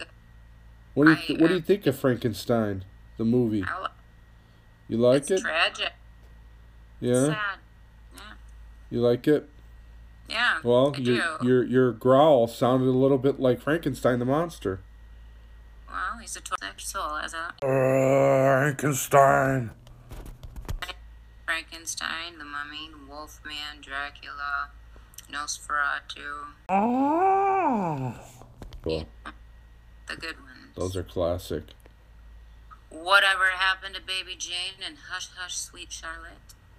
Was 0.95 1.08
a 1.08 1.10
big- 1.10 1.10
What 1.10 1.10
do 1.10 1.12
you 1.12 1.17
I, 1.17 1.41
What 1.41 1.47
do 1.47 1.54
uh, 1.54 1.58
you 1.58 1.62
think 1.62 1.86
of 1.88 1.97
Frankenstein, 1.99 2.86
the 3.17 3.25
movie? 3.25 3.62
Lo- 3.63 3.88
You 4.88 4.97
like 4.97 5.21
it's 5.23 5.32
it? 5.32 5.41
tragic. 5.41 5.93
Yeah. 6.99 7.25
Sad. 7.28 7.60
You 8.89 9.02
like 9.02 9.28
it? 9.28 9.49
Yeah. 10.30 10.60
Well, 10.63 10.93
I 10.95 10.99
your 10.99 11.38
do. 11.39 11.47
your 11.47 11.63
your 11.63 11.91
growl 11.91 12.47
sounded 12.47 12.88
a 12.88 12.91
little 12.91 13.17
bit 13.17 13.39
like 13.39 13.62
Frankenstein 13.62 14.19
the 14.19 14.25
monster. 14.25 14.82
Well, 15.88 16.17
he's 16.21 16.36
a 16.36 16.41
twelve 16.41 16.80
soul 16.82 17.17
as 17.17 17.34
a 17.34 17.54
Frankenstein. 17.62 19.71
Frankenstein, 21.45 22.38
the 22.38 22.45
Mummy, 22.45 22.89
Wolfman, 23.10 23.82
Dracula, 23.82 24.69
Nosferatu, 25.32 26.54
Oh. 26.69 28.13
Cool. 28.84 29.06
the 30.08 30.15
good 30.15 30.39
ones. 30.41 30.48
Those 30.75 30.95
are 30.95 31.03
classic. 31.03 31.63
Whatever 32.89 33.45
happened 33.55 33.95
to 33.95 34.01
Baby 34.01 34.36
Jane 34.38 34.82
and 34.86 34.97
Hush 35.12 35.29
Hush 35.36 35.55
Sweet 35.58 35.91
Charlotte? 35.91 36.32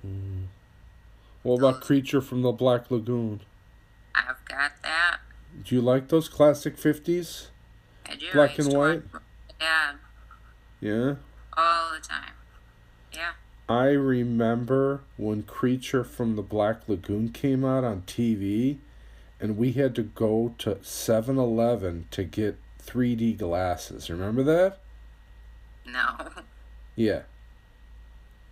Mm. 0.06 0.46
What 1.42 1.58
about 1.58 1.80
Creature 1.80 2.20
from 2.22 2.42
the 2.42 2.52
Black 2.52 2.90
Lagoon? 2.90 3.40
I've 4.14 4.44
got 4.46 4.72
that. 4.82 5.18
Do 5.64 5.74
you 5.74 5.80
like 5.80 6.08
those 6.08 6.28
classic 6.28 6.76
fifties? 6.78 7.48
I 8.06 8.16
do. 8.16 8.26
Black 8.32 8.58
I 8.58 8.62
and 8.64 8.72
white? 8.72 9.02
my 9.12 9.20
Yeah. 10.80 11.14
all 11.56 11.92
the 11.94 12.00
time. 12.00 12.32
Yeah. 13.12 13.32
I 13.68 13.86
remember 13.90 15.02
when 15.16 15.44
Creature 15.44 16.04
from 16.04 16.34
the 16.36 16.42
Black 16.42 16.88
Lagoon 16.88 17.30
came 17.30 17.64
out 17.64 17.84
on 17.84 18.02
TV, 18.02 18.78
and 19.40 19.56
we 19.56 19.72
had 19.72 19.94
to 19.94 20.02
go 20.02 20.54
to 20.58 20.78
7 20.82 21.38
Eleven 21.38 22.06
to 22.10 22.24
get 22.24 22.56
3D 22.86 23.38
glasses. 23.38 24.10
Remember 24.10 24.42
that? 24.42 24.78
No. 25.86 26.28
Yeah. 26.96 27.22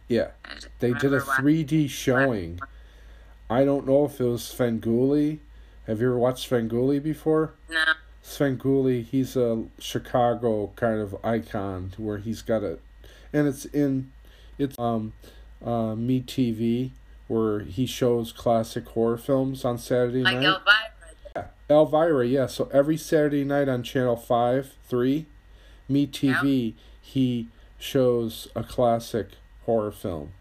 Yeah. 0.09 0.31
They 0.79 0.93
did 0.93 1.13
a 1.13 1.21
3D 1.21 1.91
showing. 1.91 2.61
I 3.51 3.65
don't 3.65 3.87
know 3.87 4.07
if 4.07 4.21
it 4.21 4.25
was 4.25 4.43
Svengoolie. 4.43 5.39
Have 5.87 6.01
you 6.01 6.09
ever 6.09 6.19
watched 6.19 6.51
Svengoolie 6.51 7.03
before? 7.03 7.55
No. 7.71 7.83
Svengoolie, 8.23 9.05
he's 9.05 9.37
a 9.37 9.65
Chicago 9.79 10.73
kind 10.77 11.01
of 11.01 11.17
icon 11.25 11.93
where 11.97 12.19
he's 12.19 12.43
got 12.43 12.63
a, 12.63 12.79
and 13.33 13.49
it's 13.49 13.65
in, 13.67 14.13
it's 14.59 14.79
um, 14.79 15.15
uh, 15.65 15.95
Me 15.95 16.21
TV 16.21 16.91
where 17.27 17.61
he 17.61 17.87
shows 17.87 18.33
classic 18.33 18.87
horror 18.89 19.17
films 19.19 19.65
on 19.65 19.79
Saturday 19.79 20.23
night. 20.23 20.37
Elvira. 20.37 20.63
Yeah, 20.65 20.98
Elvira, 21.71 22.27
yeah. 22.27 22.47
So 22.47 22.69
every 22.73 22.97
Saturday 22.97 23.45
night 23.45 23.69
on 23.69 23.83
Channel 23.83 24.17
5, 24.17 24.75
3, 24.89 25.27
Me 25.89 26.07
TV, 26.07 26.75
he 27.01 27.49
shows 27.79 28.49
a 28.57 28.63
classic 28.63 29.29
horror 29.67 29.93
film. 29.93 30.33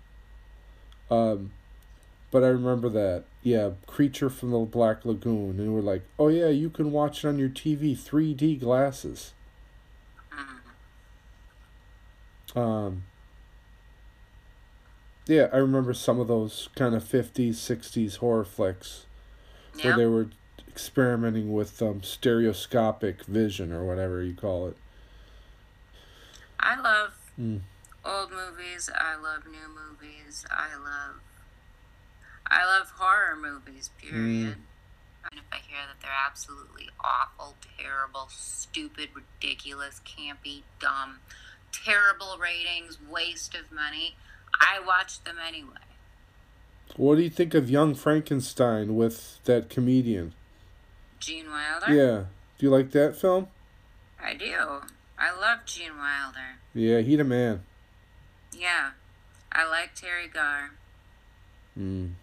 Um, 1.11 1.51
but 2.31 2.43
I 2.43 2.47
remember 2.47 2.89
that. 2.89 3.25
Yeah, 3.43 3.71
Creature 3.85 4.29
from 4.29 4.51
the 4.51 4.59
Black 4.59 5.05
Lagoon. 5.05 5.59
And 5.59 5.73
we're 5.73 5.81
like, 5.81 6.03
oh, 6.19 6.27
yeah, 6.27 6.49
you 6.49 6.69
can 6.69 6.91
watch 6.91 7.23
it 7.23 7.27
on 7.27 7.39
your 7.39 7.49
TV, 7.49 7.97
3D 7.97 8.59
glasses. 8.59 9.33
Um, 12.55 13.03
yeah, 15.27 15.47
I 15.53 15.57
remember 15.57 15.93
some 15.93 16.19
of 16.19 16.27
those 16.27 16.69
kind 16.75 16.95
of 16.95 17.03
50s, 17.03 17.55
60s 17.55 18.17
horror 18.17 18.45
flicks 18.45 19.05
where 19.81 19.95
they 19.95 20.05
were 20.05 20.29
experimenting 20.77 21.51
with 21.51 21.81
um, 21.81 22.03
stereoscopic 22.03 23.23
vision 23.23 23.73
or 23.73 23.83
whatever 23.83 24.21
you 24.21 24.35
call 24.35 24.67
it. 24.67 24.77
I 26.59 26.79
love 26.79 27.13
Mm. 27.39 27.61
old 28.05 28.29
movies. 28.31 28.87
I 28.95 29.15
love 29.15 29.47
new 29.47 29.67
movies. 29.67 30.45
I 30.51 30.75
love 30.75 31.15
I 32.49 32.63
love 32.63 32.91
horror 32.91 33.35
movies, 33.35 33.89
period. 33.97 34.57
And 35.23 35.33
if 35.39 35.43
I 35.51 35.57
hear 35.67 35.79
that 35.87 35.99
they're 35.99 36.11
absolutely 36.27 36.89
awful, 37.03 37.55
terrible, 37.77 38.27
stupid, 38.29 39.09
ridiculous, 39.15 39.99
campy, 40.05 40.61
dumb, 40.79 41.19
terrible 41.71 42.37
ratings, 42.39 42.99
waste 43.01 43.55
of 43.55 43.71
money, 43.71 44.15
I 44.53 44.79
watch 44.79 45.23
them 45.23 45.37
anyway. 45.45 45.87
What 46.95 47.15
do 47.15 47.23
you 47.23 47.29
think 47.31 47.53
of 47.55 47.69
Young 47.69 47.95
Frankenstein 47.95 48.95
with 48.95 49.43
that 49.45 49.69
comedian? 49.69 50.33
Gene 51.19 51.49
Wilder? 51.49 51.93
Yeah. 51.93 52.23
Do 52.58 52.65
you 52.65 52.69
like 52.69 52.91
that 52.91 53.15
film? 53.15 53.47
I 54.21 54.34
do. 54.34 54.82
I 55.17 55.38
love 55.39 55.60
Gene 55.65 55.97
Wilder. 55.97 56.60
Yeah, 56.73 57.01
he 57.01 57.15
the 57.15 57.23
man. 57.23 57.63
Yeah. 58.51 58.91
I 59.51 59.67
like 59.67 59.95
Teri 59.95 60.32
Garr. 60.32 60.71
Mm. 61.77 62.13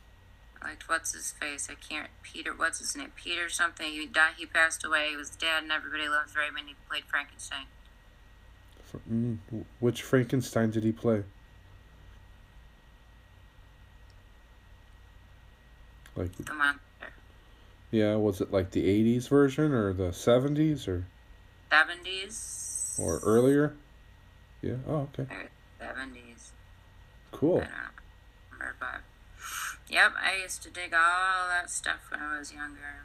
I 0.63 0.69
liked 0.69 0.89
what's 0.89 1.15
his 1.15 1.33
face. 1.33 1.69
I 1.71 1.75
can't 1.75 2.09
Peter. 2.23 2.53
What's 2.55 2.79
his 2.79 2.97
name? 2.97 3.13
Peter 3.17 3.49
something. 3.49 3.93
He 3.93 4.07
died. 4.07 4.35
He 4.39 4.47
passed 4.47 4.85
away. 4.85 5.11
He 5.11 5.17
was 5.17 5.31
dead, 5.31 5.63
and 5.63 5.73
everybody 5.73 6.09
loves 6.09 6.35
Raymond. 6.37 6.69
He 6.69 6.75
played 6.89 7.05
Frankenstein. 7.05 7.67
Mm, 9.11 9.39
which 9.81 10.03
Frankenstein 10.03 10.71
did 10.71 10.85
he 10.85 10.93
play? 10.93 11.25
Like 16.17 16.33
The 16.37 16.55
monster. 16.55 16.81
Yeah, 17.95 18.17
was 18.17 18.41
it 18.41 18.53
like 18.53 18.73
the 18.73 18.83
'80s 18.83 19.29
version 19.29 19.73
or 19.73 19.93
the 19.93 20.11
'70s 20.11 20.89
or 20.89 21.07
Seventies. 21.71 22.97
or 23.01 23.21
earlier? 23.21 23.75
Yeah. 24.61 24.77
Oh, 24.89 25.09
okay. 25.19 25.27
Seventies. 25.79 26.53
Cool. 27.31 27.59
I 27.59 27.67
remember, 28.53 28.75
but 28.81 29.01
yep, 29.89 30.13
I 30.21 30.43
used 30.43 30.63
to 30.65 30.71
dig 30.71 30.93
all 30.93 31.49
that 31.49 31.71
stuff 31.71 32.11
when 32.11 32.21
I 32.21 32.37
was 32.37 32.53
younger. 32.53 33.05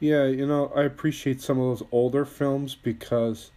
Yeah, 0.00 0.24
you 0.24 0.46
know, 0.46 0.72
I 0.74 0.82
appreciate 0.82 1.42
some 1.42 1.58
of 1.58 1.78
those 1.78 1.88
older 1.92 2.24
films 2.24 2.74
because 2.74 3.50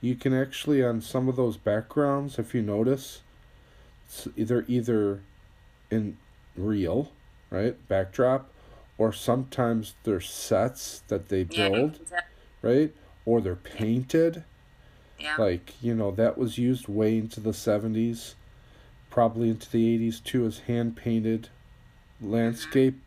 you 0.00 0.16
can 0.16 0.34
actually 0.34 0.84
on 0.84 1.00
some 1.00 1.28
of 1.28 1.36
those 1.36 1.56
backgrounds, 1.56 2.38
if 2.38 2.52
you 2.54 2.62
notice, 2.62 3.20
it's 4.06 4.26
either 4.36 4.64
either 4.68 5.20
in 5.90 6.16
real, 6.56 7.10
right, 7.50 7.76
backdrop, 7.88 8.50
or 8.96 9.12
sometimes 9.12 9.94
they're 10.04 10.20
sets 10.20 11.02
that 11.08 11.28
they 11.28 11.42
Yeah, 11.50 11.68
build, 11.68 12.00
right, 12.62 12.92
or 13.24 13.40
they're 13.40 13.56
painted. 13.56 14.44
Yeah. 15.18 15.36
Like, 15.36 15.74
you 15.82 15.94
know, 15.94 16.10
that 16.12 16.38
was 16.38 16.58
used 16.58 16.88
way 16.88 17.18
into 17.18 17.40
the 17.40 17.52
70s, 17.52 18.34
probably 19.10 19.50
into 19.50 19.70
the 19.70 19.84
80s 19.84 20.20
too, 20.20 20.46
as 20.46 20.60
hand 20.60 20.96
painted 20.96 21.48
landscape 22.20 22.98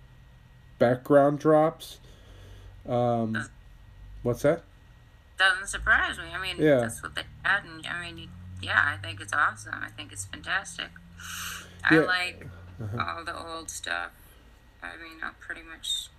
background 0.79 1.39
drops. 1.39 1.99
Um, 2.87 3.49
what's 4.23 4.41
that? 4.41 4.63
Doesn't 5.37 5.67
surprise 5.67 6.17
me. 6.17 6.25
I 6.33 6.41
mean, 6.41 6.57
Yeah. 6.57 6.81
that's 6.81 7.01
what 7.03 7.15
they 7.15 7.23
had, 7.43 7.63
and 7.63 7.85
I 7.85 8.11
mean, 8.11 8.29
yeah, 8.61 8.79
I 8.79 8.97
think 8.97 9.21
it's 9.21 9.33
awesome. 9.33 9.75
I 9.81 9.89
think 9.89 10.11
it's 10.11 10.25
fantastic. 10.25 10.89
I 11.83 11.97
like 11.99 12.47
Uh-huh. 12.81 13.03
all 13.17 13.23
the 13.23 13.37
old 13.37 13.69
stuff. 13.69 14.11
I 14.83 14.97
mean, 14.97 15.19
I 15.23 15.31
pretty 15.39 15.61
much. 15.61 16.09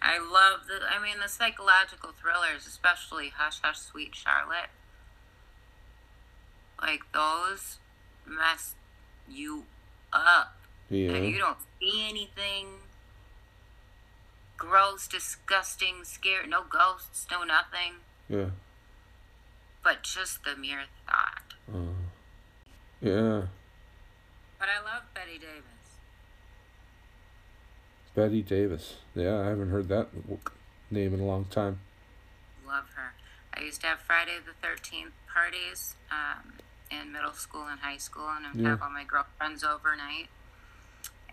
I 0.00 0.18
love 0.18 0.66
the. 0.66 0.84
I 0.88 1.02
mean, 1.02 1.20
the 1.20 1.28
psychological 1.28 2.10
thrillers, 2.12 2.66
especially 2.66 3.30
Hush 3.36 3.60
Hush 3.62 3.78
Sweet 3.80 4.14
Charlotte. 4.14 4.70
Like 6.80 7.00
those 7.12 7.78
mess 8.26 8.74
you 9.28 9.64
up, 10.12 10.56
and 10.90 11.26
you 11.28 11.38
don't 11.38 11.58
see 11.80 12.06
anything 12.08 12.66
gross, 14.56 15.06
disgusting, 15.08 16.04
scary. 16.04 16.46
No 16.48 16.62
ghosts, 16.68 17.26
no 17.30 17.44
nothing, 17.44 17.94
Yeah. 18.28 18.50
but 19.84 20.02
just 20.02 20.44
the 20.44 20.56
mere 20.56 20.84
thought. 21.06 21.54
Uh, 21.72 21.94
yeah. 23.00 23.42
But 24.58 24.68
I 24.68 24.80
love 24.84 25.02
Bette 25.14 25.38
Davis. 25.38 25.81
Bette 28.14 28.42
Davis. 28.42 28.96
Yeah, 29.14 29.40
I 29.40 29.46
haven't 29.46 29.70
heard 29.70 29.88
that 29.88 30.08
name 30.90 31.14
in 31.14 31.20
a 31.20 31.24
long 31.24 31.46
time. 31.46 31.80
Love 32.66 32.84
her. 32.94 33.12
I 33.54 33.60
used 33.62 33.80
to 33.82 33.86
have 33.86 34.00
Friday 34.00 34.32
the 34.44 34.66
13th 34.66 35.12
parties 35.32 35.94
um, 36.10 36.52
in 36.90 37.12
middle 37.12 37.32
school 37.32 37.66
and 37.70 37.80
high 37.80 37.96
school, 37.96 38.28
and 38.28 38.46
I'd 38.46 38.56
Yeah. 38.56 38.70
have 38.70 38.82
all 38.82 38.90
my 38.90 39.04
girlfriends 39.04 39.64
overnight. 39.64 40.28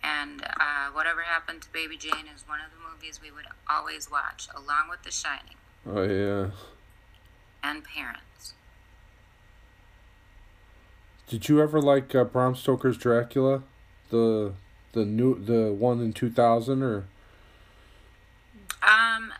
And 0.02 0.42
uh, 0.44 0.92
Whatever 0.94 1.22
Happened 1.24 1.62
to 1.63 1.72
Baby 1.74 1.98
Jane 1.98 2.26
is 2.34 2.48
one 2.48 2.60
of 2.62 2.72
the 2.72 2.78
movies 2.89 3.20
we 3.22 3.32
would 3.32 3.46
always 3.70 4.10
watch, 4.10 4.48
along 4.56 4.89
with 4.89 5.04
The 5.04 5.12
Shining 5.12 5.56
Oh, 5.86 6.04
yeah. 6.04 6.52
and 7.62 7.84
Parents. 7.84 8.54
Did 11.28 11.48
you 11.50 11.62
ever 11.62 11.82
like 11.82 12.15
uh, 12.15 12.24
Bram 12.24 12.56
Stoker's 12.56 12.98
Dracula? 12.98 13.63
The 14.10 14.54
the 14.93 15.06
new 15.06 15.43
the 15.43 15.71
one 15.73 16.02
in 16.02 16.13
2000 16.13 16.82
or 16.82 17.06
Um, 18.82 19.34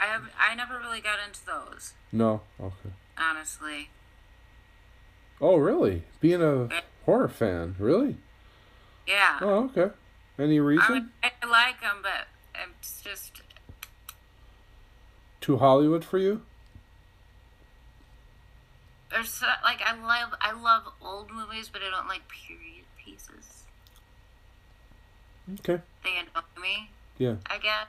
I 0.00 0.06
have 0.06 0.30
I 0.38 0.54
never 0.54 0.78
really 0.78 1.00
got 1.00 1.18
into 1.26 1.44
those, 1.44 1.94
no? 2.12 2.42
Okay. 2.60 2.90
honestly. 3.18 3.90
Oh, 5.40 5.56
really? 5.56 6.02
Being 6.20 6.42
a 6.42 6.68
horror 7.06 7.28
fan, 7.28 7.74
really? 7.78 8.16
Yeah. 9.06 9.38
Oh, 9.40 9.70
okay. 9.74 9.94
Any 10.38 10.58
I, 10.58 10.62
reason? 10.62 10.94
mean, 10.94 11.10
I 11.22 11.46
like 11.46 11.80
them, 11.80 11.98
but 12.02 12.28
it's 12.78 13.00
just 13.02 13.40
Too 15.40 15.56
Hollywood 15.56 16.04
for 16.04 16.18
you? 16.18 16.42
there's 19.10 19.30
so, 19.32 19.46
like 19.64 19.82
I 19.84 19.94
love 19.94 20.34
I 20.40 20.52
love 20.52 20.84
old 21.02 21.30
movies, 21.32 21.68
but 21.72 21.82
I 21.82 21.90
don't 21.90 22.06
like 22.08 22.22
period 22.28 22.84
pieces. 23.04 23.59
Okay. 25.60 25.80
They 26.04 26.16
annoy 26.18 26.42
me. 26.60 26.90
Yeah. 27.18 27.36
I 27.46 27.58
guess. 27.58 27.86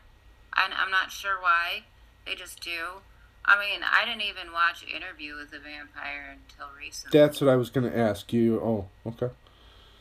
And 0.58 0.74
I'm 0.74 0.92
not 0.92 1.12
sure 1.12 1.40
why. 1.42 1.84
They 2.26 2.36
just 2.36 2.60
do. 2.62 3.02
I 3.46 3.60
mean, 3.60 3.82
I 3.84 4.06
didn't 4.06 4.22
even 4.22 4.52
watch 4.54 4.84
Interview 4.84 5.36
with 5.36 5.52
the 5.52 5.58
Vampire 5.60 6.38
until 6.38 6.68
recently. 6.78 7.18
That's 7.20 7.42
what 7.42 7.50
I 7.50 7.56
was 7.56 7.70
gonna 7.70 7.92
ask 7.96 8.32
you. 8.32 8.60
Oh, 8.62 8.88
okay. 9.08 9.30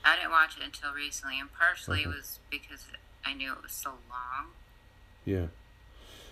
I 0.05 0.17
didn't 0.17 0.31
watch 0.31 0.57
it 0.59 0.65
until 0.65 0.93
recently, 0.93 1.39
and 1.41 1.53
partially 1.53 2.03
it 2.03 2.09
was 2.09 2.39
because 2.51 2.85
I 3.25 3.33
knew 3.35 3.53
it 3.53 3.63
was 3.63 3.73
so 3.73 3.91
long, 4.11 4.53
Yeah. 5.25 5.47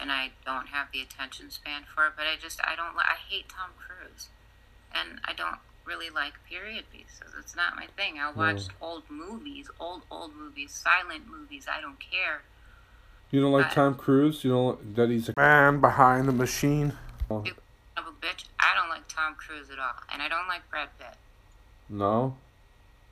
and 0.01 0.11
I 0.13 0.33
don't 0.45 0.69
have 0.69 0.89
the 0.93 1.01
attention 1.01 1.51
span 1.51 1.85
for 1.85 2.07
it. 2.07 2.13
But 2.17 2.27
I 2.27 2.37
just 2.41 2.61
I 2.65 2.77
don't 2.77 2.97
I 2.97 3.17
hate 3.29 3.49
Tom 3.49 3.71
Cruise, 3.79 4.29
and 4.93 5.21
I 5.25 5.33
don't 5.33 5.59
really 5.88 6.11
like 6.11 6.35
period 6.48 6.85
pieces. 6.92 7.35
It's 7.38 7.57
not 7.57 7.74
my 7.74 7.87
thing. 7.96 8.18
I'll 8.20 8.35
watch 8.35 8.68
No. 8.68 8.87
old 8.87 9.03
movies, 9.11 9.68
old 9.81 10.03
old 10.11 10.37
movies, 10.37 10.72
silent 10.72 11.27
movies. 11.27 11.66
I 11.70 11.81
don't 11.81 11.98
care. 11.98 12.42
You 13.31 13.40
don't 13.40 13.53
like 13.53 13.66
I- 13.72 13.74
Tom 13.74 13.94
Cruise? 13.94 14.44
You 14.44 14.51
don't 14.53 14.94
that 14.96 15.09
he's 15.11 15.29
a 15.31 15.35
man 15.37 15.81
behind 15.81 16.29
the 16.29 16.33
machine? 16.33 16.96
Oh, 17.31 17.42
You 17.44 17.53
son 17.96 18.05
of 18.05 18.07
a 18.07 18.27
bitch. 18.27 18.44
I 18.61 18.74
don't 18.74 18.88
like 18.90 19.09
Tom 19.09 19.35
Cruise 19.35 19.70
at 19.70 19.79
all, 19.79 19.94
and 20.12 20.22
I 20.22 20.29
don't 20.29 20.46
like 20.46 20.68
Brad 20.70 20.90
Pitt. 20.98 21.16
no. 21.88 22.37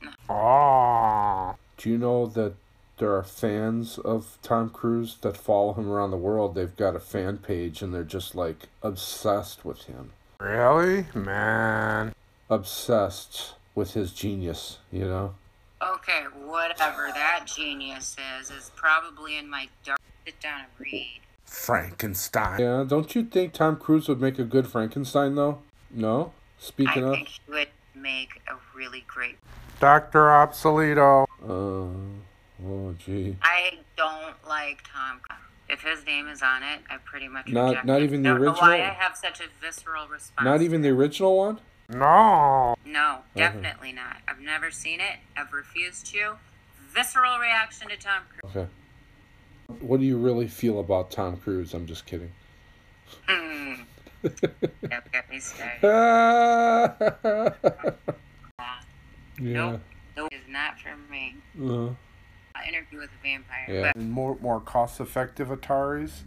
No. 0.03 0.11
Oh. 0.29 1.57
Do 1.79 1.89
you 1.91 1.97
know 1.99 2.27
that 2.27 2.55
there 2.99 3.15
are 3.17 3.23
fans 3.23 3.99
of 3.99 4.39
Tom 4.43 4.69
Cruise 4.71 5.17
that 5.23 5.37
follow 5.39 5.73
him 5.73 5.89
around 5.91 6.11
the 6.11 6.17
world? 6.19 6.55
They've 6.55 6.77
got 6.77 6.95
a 6.95 7.01
fan 7.01 7.39
page 7.39 7.81
and 7.81 7.95
they're 7.95 8.05
just 8.05 8.35
like 8.35 8.69
obsessed 8.83 9.65
with 9.65 9.83
him. 9.85 10.13
Really? 10.39 11.07
Man. 11.15 12.15
Obsessed 12.49 13.55
with 13.75 13.95
his 13.95 14.13
genius, 14.13 14.79
you 14.93 15.05
know? 15.05 15.35
Okay, 15.83 16.25
whatever 16.45 17.09
that 17.13 17.45
genius 17.47 18.17
is, 18.41 18.51
is 18.51 18.71
probably 18.77 19.37
in 19.37 19.51
my 19.51 19.69
dark. 19.85 19.99
Sit 20.25 20.41
down 20.41 20.61
and 20.61 20.69
read. 20.79 21.21
Frankenstein. 21.45 22.61
Yeah, 22.61 22.85
don't 22.87 23.15
you 23.15 23.25
think 23.25 23.53
Tom 23.53 23.77
Cruise 23.77 24.09
would 24.09 24.21
make 24.21 24.39
a 24.39 24.45
good 24.45 24.67
Frankenstein 24.67 25.35
though? 25.35 25.59
No? 25.91 26.33
Speaking 26.59 27.05
I 27.05 27.09
of 27.09 27.15
think 27.15 27.29
he 27.29 27.41
would 27.49 27.69
make 27.95 28.41
a 28.49 28.55
really 28.77 29.05
great. 29.07 29.37
Dr. 29.79 30.21
Obsoleto. 30.27 31.27
Uh, 31.43 32.65
oh 32.67 32.95
gee. 32.99 33.37
I 33.43 33.79
don't 33.97 34.35
like 34.49 34.83
Tom. 34.93 35.21
If 35.69 35.83
his 35.83 36.05
name 36.07 36.29
is 36.29 36.43
on 36.43 36.63
it, 36.63 36.81
I 36.89 36.97
pretty 37.05 37.29
much 37.29 37.49
Not- 37.49 37.85
not 37.85 38.03
even 38.03 38.23
the 38.23 38.31
don't 38.31 38.41
know 38.43 38.53
why 38.53 38.71
original? 38.79 38.91
I 38.91 38.95
have 38.95 39.17
such 39.17 39.41
a 39.41 39.45
visceral 39.61 40.07
response. 40.09 40.45
Not 40.45 40.63
even 40.63 40.83
the 40.83 40.91
original 40.91 41.37
one? 41.37 41.61
No. 41.89 42.75
No, 42.85 43.19
definitely 43.37 43.93
not. 43.93 44.17
I've 44.29 44.41
never 44.41 44.71
seen 44.71 45.01
it. 45.01 45.19
I've 45.37 45.53
refused 45.53 46.07
to. 46.13 46.37
Visceral 46.93 47.39
reaction 47.39 47.89
to 47.89 47.97
Tom 47.97 48.23
Cruise. 48.41 48.57
Okay. 48.57 48.71
What 49.81 50.01
do 50.01 50.07
you 50.07 50.17
really 50.17 50.49
feel 50.49 50.81
about 50.81 51.11
Tom 51.11 51.37
Cruise? 51.37 51.75
I'm 51.75 51.87
just 51.87 52.07
kidding. 52.07 52.33
Hmm. 53.29 53.75
Don't 54.23 55.13
get 55.13 55.31
me 55.31 55.39
started. 55.39 55.83
yeah. 58.59 58.73
Nope. 59.39 59.81
Nope. 60.17 60.29
It's 60.33 60.49
not 60.49 60.79
for 60.81 60.97
me. 61.11 61.37
Uh, 61.61 61.91
Interview 62.67 63.01
with 63.01 63.11
a 63.11 63.23
Vampire. 63.23 63.67
yeah. 63.69 63.93
But 63.95 64.03
More 64.03 64.37
more 64.41 64.61
cost 64.61 64.99
effective 65.01 65.49
Ataris, 65.49 66.23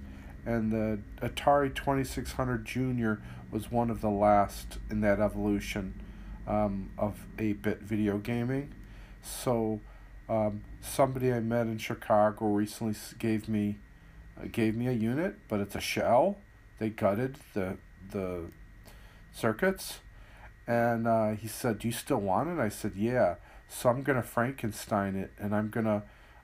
and 0.50 0.72
the 0.72 1.00
Atari 1.22 1.74
2600 1.74 2.66
Junior 2.66 3.22
was 3.52 3.72
one 3.72 3.92
of 3.92 4.02
the 4.02 4.10
last 4.10 4.80
in 4.90 5.02
that 5.02 5.20
evolution 5.20 5.94
um, 6.48 6.90
of 6.98 7.28
8-bit 7.38 7.82
video 7.82 8.18
gaming. 8.18 8.74
So, 9.22 9.80
um, 10.28 10.64
somebody 10.82 11.32
I 11.32 11.40
met 11.40 11.68
in 11.68 11.78
Chicago 11.78 12.48
recently 12.48 12.96
gave 13.20 13.48
me 13.48 13.78
uh, 14.42 14.48
gave 14.52 14.76
me 14.76 14.88
a 14.88 14.92
unit, 14.92 15.36
but 15.48 15.60
it's 15.60 15.76
a 15.76 15.82
shell. 15.82 16.38
They 16.80 16.90
gutted 16.90 17.36
the 17.54 17.78
the 18.10 18.46
circuits, 19.32 20.00
and 20.66 21.08
uh, 21.08 21.32
he 21.32 21.48
said, 21.48 21.80
"Do 21.80 21.88
you 21.88 21.92
still 21.92 22.22
want 22.22 22.50
it?" 22.50 22.60
I 22.60 22.70
said, 22.70 22.94
"Yeah." 22.96 23.36
So 23.68 23.90
I'm 23.90 24.02
gonna 24.02 24.24
Frankenstein 24.24 25.16
it, 25.16 25.32
and 25.38 25.54
I'm 25.54 25.70
gonna 25.70 26.04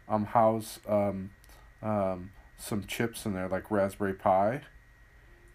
um 0.10 0.26
house 0.26 0.80
um 0.88 1.32
um 1.82 2.32
some 2.58 2.86
chips 2.86 3.26
in 3.26 3.34
there 3.34 3.48
like 3.48 3.70
Raspberry 3.72 4.14
Pi, 4.14 4.62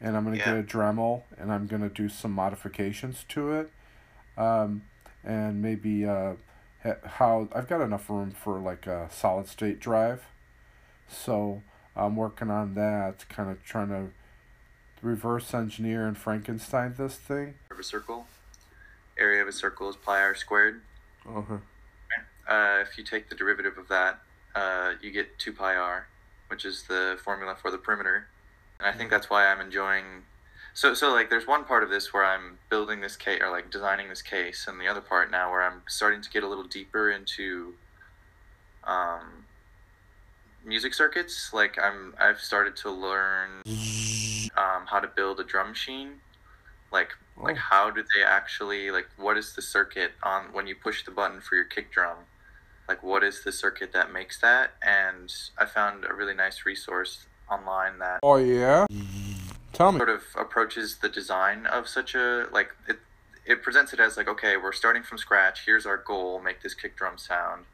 and 0.01 0.17
I'm 0.17 0.25
gonna 0.25 0.37
Yeah. 0.37 0.45
get 0.47 0.59
a 0.59 0.63
Dremel, 0.63 1.23
and 1.39 1.53
I'm 1.53 1.67
gonna 1.67 1.89
do 1.89 2.09
some 2.09 2.33
modifications 2.33 3.25
to 3.31 3.53
it, 3.53 3.73
um, 4.37 4.83
and 5.25 5.61
maybe 5.63 6.07
uh 6.07 6.35
how 7.05 7.49
I've 7.55 7.69
got 7.69 7.81
enough 7.83 8.09
room 8.09 8.31
for 8.31 8.59
like 8.59 8.87
a 8.87 9.09
solid 9.11 9.47
state 9.49 9.81
drive, 9.81 10.25
so 11.09 11.63
I'm 11.97 12.17
working 12.17 12.51
on 12.51 12.75
that, 12.75 13.29
kind 13.29 13.51
of 13.51 13.63
trying 13.65 13.89
to 13.89 14.11
reverse 15.03 15.53
engineer 15.55 16.07
and 16.07 16.17
Frankenstein 16.17 16.95
this 16.97 17.17
thing. 17.17 17.55
of 17.71 17.79
a 17.79 17.83
circle. 17.83 18.27
Area 19.19 19.43
of 19.43 19.49
a 19.49 19.53
circle 19.53 19.89
is 19.91 19.97
pi 19.97 20.21
r 20.23 20.35
squared. 20.35 20.81
Okay. 21.27 21.59
Uh, 22.49 22.79
if 22.81 22.97
you 22.97 23.05
take 23.05 23.29
the 23.29 23.35
derivative 23.35 23.77
of 23.77 23.89
that, 23.89 24.21
uh, 24.55 24.95
you 25.03 25.11
get 25.11 25.39
2 25.39 25.53
pi 25.53 25.77
r, 25.77 26.07
which 26.51 26.65
is 26.65 26.85
the 26.85 27.19
formula 27.23 27.55
for 27.55 27.71
the 27.71 27.79
perimeter. 27.79 28.27
And 28.79 28.89
I 28.89 28.93
think 28.93 29.11
that's 29.11 29.31
why 29.31 29.47
I'm 29.47 29.61
enjoying. 29.61 30.25
So, 30.75 30.95
so 30.95 31.13
like, 31.13 31.31
there's 31.31 31.47
one 31.47 31.65
part 31.65 31.83
of 31.83 31.91
this 31.91 32.13
where 32.13 32.25
I'm 32.25 32.59
building 32.69 33.01
this 33.01 33.17
case 33.17 33.41
or 33.43 33.51
like 33.51 33.71
designing 33.71 34.09
this 34.09 34.23
case, 34.23 34.67
and 34.69 34.81
the 34.81 34.89
other 34.89 35.01
part 35.01 35.31
now 35.31 35.51
where 35.51 35.63
I'm 35.63 35.83
starting 35.89 36.23
to 36.23 36.31
get 36.31 36.43
a 36.43 36.49
little 36.49 36.65
deeper 36.65 37.11
into 37.11 37.75
um, 38.85 39.45
music 40.65 40.95
circuits. 40.95 41.53
Like, 41.53 41.79
I'm 41.79 42.15
I've 42.21 42.41
started 42.41 42.77
to 42.77 42.91
learn 42.91 43.63
um, 44.57 44.87
how 44.87 45.01
to 45.01 45.09
build 45.09 45.41
a 45.41 45.45
drum 45.45 45.71
machine. 45.71 46.21
Like, 46.93 47.11
like 47.37 47.57
Oh. 47.57 47.59
how 47.59 47.91
do 47.91 48.03
they 48.03 48.23
actually 48.23 48.91
like 48.91 49.09
what 49.17 49.39
is 49.39 49.55
the 49.55 49.63
circuit 49.63 50.13
on 50.23 50.53
when 50.53 50.67
you 50.67 50.75
push 50.75 51.05
the 51.05 51.11
button 51.11 51.41
for 51.41 51.55
your 51.55 51.65
kick 51.65 51.91
drum 51.91 52.17
like 52.91 53.03
what 53.05 53.23
is 53.23 53.45
the 53.45 53.53
circuit 53.53 53.93
that 53.93 54.13
makes 54.13 54.41
that 54.41 54.73
and 54.83 55.33
i 55.57 55.65
found 55.65 56.05
a 56.05 56.13
really 56.13 56.35
nice 56.35 56.67
resource 56.67 57.27
online 57.49 57.99
that 58.01 58.19
Oh 58.23 58.37
yeah. 58.37 58.87
Tell 59.73 59.93
me. 59.93 59.99
sort 59.99 60.09
of 60.09 60.23
approaches 60.37 60.99
the 60.99 61.09
design 61.09 61.67
of 61.67 61.87
such 61.89 62.15
a 62.17 62.47
like 62.53 62.71
it 62.89 62.99
it 63.47 63.63
presents 63.63 63.93
it 63.93 64.01
as 64.01 64.17
like 64.17 64.29
okay 64.29 64.57
we're 64.57 64.73
starting 64.73 65.05
from 65.05 65.19
scratch 65.19 65.59
here's 65.67 65.87
our 65.87 65.97
goal 65.97 66.41
make 66.41 66.63
this 66.63 66.75
kick 66.75 66.97
drum 66.97 67.17
sound 67.17 67.65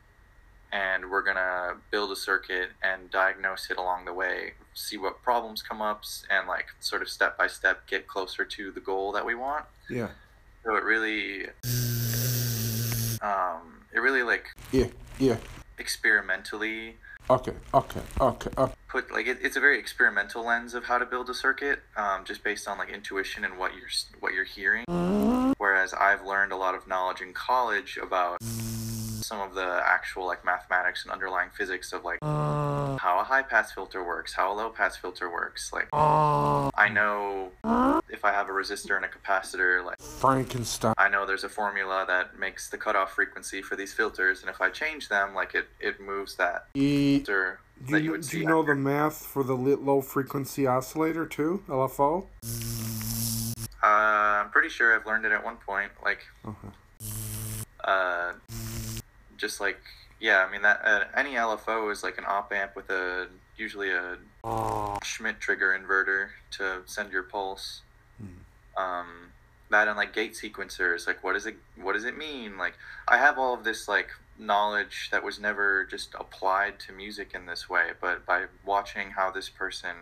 and 0.71 1.11
we're 1.11 1.23
gonna 1.23 1.77
build 1.91 2.11
a 2.13 2.17
circuit 2.17 2.69
and 2.83 3.11
diagnose 3.11 3.71
it 3.71 3.79
along 3.79 4.05
the 4.05 4.13
way 4.13 4.53
see 4.75 4.99
what 4.99 5.23
problems 5.23 5.63
come 5.63 5.81
up 5.81 6.03
and 6.31 6.47
like 6.47 6.67
sort 6.81 7.01
of 7.01 7.09
step 7.09 7.39
by 7.39 7.47
step 7.47 7.87
get 7.89 8.07
closer 8.07 8.45
to 8.45 8.71
the 8.71 8.81
goal 8.81 9.13
that 9.13 9.25
we 9.25 9.35
want 9.35 9.65
Yeah. 9.89 10.09
so 10.65 10.77
it 10.77 10.85
really 10.85 11.47
um 13.23 13.63
it 13.95 14.01
really 14.01 14.23
like 14.23 14.47
Yeah. 14.73 14.89
Yeah. 15.19 15.37
experimentally 15.79 16.97
Okay. 17.29 17.53
Okay. 17.75 18.01
Okay. 18.21 18.51
Okay. 18.57 18.73
put 18.89 19.11
like 19.11 19.27
it, 19.27 19.39
it's 19.43 19.57
a 19.57 19.61
very 19.61 19.79
experimental 19.79 20.45
lens 20.45 20.75
of 20.75 20.85
how 20.85 20.99
to 20.99 21.05
build 21.05 21.29
a 21.29 21.35
circuit 21.35 21.81
um, 21.97 22.25
just 22.25 22.45
based 22.45 22.69
on 22.69 22.79
like 22.79 22.89
intuition 22.89 23.45
and 23.45 23.59
what 23.59 23.73
you're 23.75 23.89
what 24.21 24.33
you're 24.33 24.45
hearing 24.45 24.85
whereas 25.59 25.93
i've 25.95 26.25
learned 26.25 26.53
a 26.53 26.57
lot 26.57 26.75
of 26.75 26.87
knowledge 26.87 27.21
in 27.21 27.33
college 27.33 27.99
about 28.01 28.39
some 29.27 29.41
of 29.41 29.55
the 29.55 29.83
actual 29.85 30.25
like 30.27 30.45
mathematics 30.45 31.05
and 31.05 31.13
underlying 31.13 31.51
physics 31.51 31.93
of 31.93 32.05
like 32.05 32.19
how 32.99 33.19
a 33.21 33.25
high 33.25 33.43
pass 33.43 33.73
filter 33.73 34.05
works 34.05 34.35
how 34.35 34.53
a 34.53 34.55
low 34.55 34.71
pass 34.71 34.97
filter 34.97 35.31
works 35.31 35.73
like 35.73 35.89
i 35.93 36.89
know 36.89 37.51
if 38.09 38.25
i 38.25 38.31
have 38.33 38.49
a 38.49 38.53
resistor 38.53 38.95
and 38.97 39.05
a 39.05 39.09
capacitor 39.09 39.85
like 39.85 39.97
Frankenstein. 40.01 40.95
I 40.97 41.09
know 41.11 41.27
there's 41.27 41.45
a 41.45 41.49
formula 41.49 42.05
that 42.09 42.39
makes 42.39 42.71
the 42.71 42.79
cutoff 42.79 43.13
frequency 43.13 43.61
for 43.61 43.77
these 43.77 43.93
filters, 43.93 44.41
and 44.41 44.49
if 44.49 44.63
I 44.63 44.71
change 44.71 45.11
them, 45.11 45.35
like 45.35 45.55
it, 45.55 45.67
it 45.79 46.01
moves 46.01 46.37
that 46.37 46.69
E- 46.75 47.19
filter 47.19 47.61
Do 47.85 47.99
you, 47.99 48.15
you 48.15 48.23
do 48.23 48.39
you 48.39 48.47
know 48.47 48.63
the 48.63 48.75
math 48.75 49.19
for 49.19 49.45
the 49.45 49.53
lit 49.55 49.83
low 49.83 50.01
frequency 50.01 50.67
oscillator 50.67 51.27
too? 51.27 51.63
LFO. 51.69 52.25
Uh, 53.85 53.87
I'm 53.87 54.51
pretty 54.51 54.71
sure 54.71 54.97
I've 54.99 55.05
learned 55.05 55.27
it 55.27 55.33
at 55.33 55.45
one 55.45 55.57
point. 55.59 55.93
Like, 56.03 56.21
Okay. 56.47 56.69
uh, 57.85 58.33
just 59.37 59.61
like 59.61 59.81
yeah, 60.19 60.45
I 60.47 60.51
mean 60.51 60.63
that 60.63 60.81
uh, 60.85 61.05
any 61.15 61.35
LFO 61.35 61.91
is 61.93 62.03
like 62.03 62.19
an 62.19 62.25
op 62.27 62.53
amp 62.53 62.75
with 62.75 62.91
a 62.91 63.29
usually 63.57 63.91
a 63.91 64.17
Schmitt 65.03 65.41
trigger 65.41 65.79
inverter 65.79 66.29
to 66.53 66.83
send 66.87 67.13
your 67.13 67.23
pulse. 67.23 67.83
Um, 68.77 69.33
that 69.71 69.89
and 69.89 69.97
like 69.97 70.13
gate 70.13 70.35
sequencers, 70.35 71.07
like 71.07 71.25
what 71.25 71.33
does 71.33 71.47
it 71.47 71.57
what 71.81 71.95
does 71.95 72.05
it 72.05 72.17
mean? 72.17 72.59
Like 72.59 72.75
I 73.09 73.19
have 73.19 73.39
all 73.39 73.55
of 73.55 73.65
this 73.65 73.89
like 73.89 74.11
knowledge 74.39 75.09
that 75.11 75.25
was 75.25 75.41
never 75.41 75.85
just 75.85 76.15
applied 76.15 76.79
to 76.81 76.93
music 76.93 77.33
in 77.35 77.47
this 77.47 77.69
way, 77.69 77.91
but 78.01 78.25
by 78.27 78.45
watching 78.65 79.11
how 79.13 79.31
this 79.31 79.49
person 79.49 79.97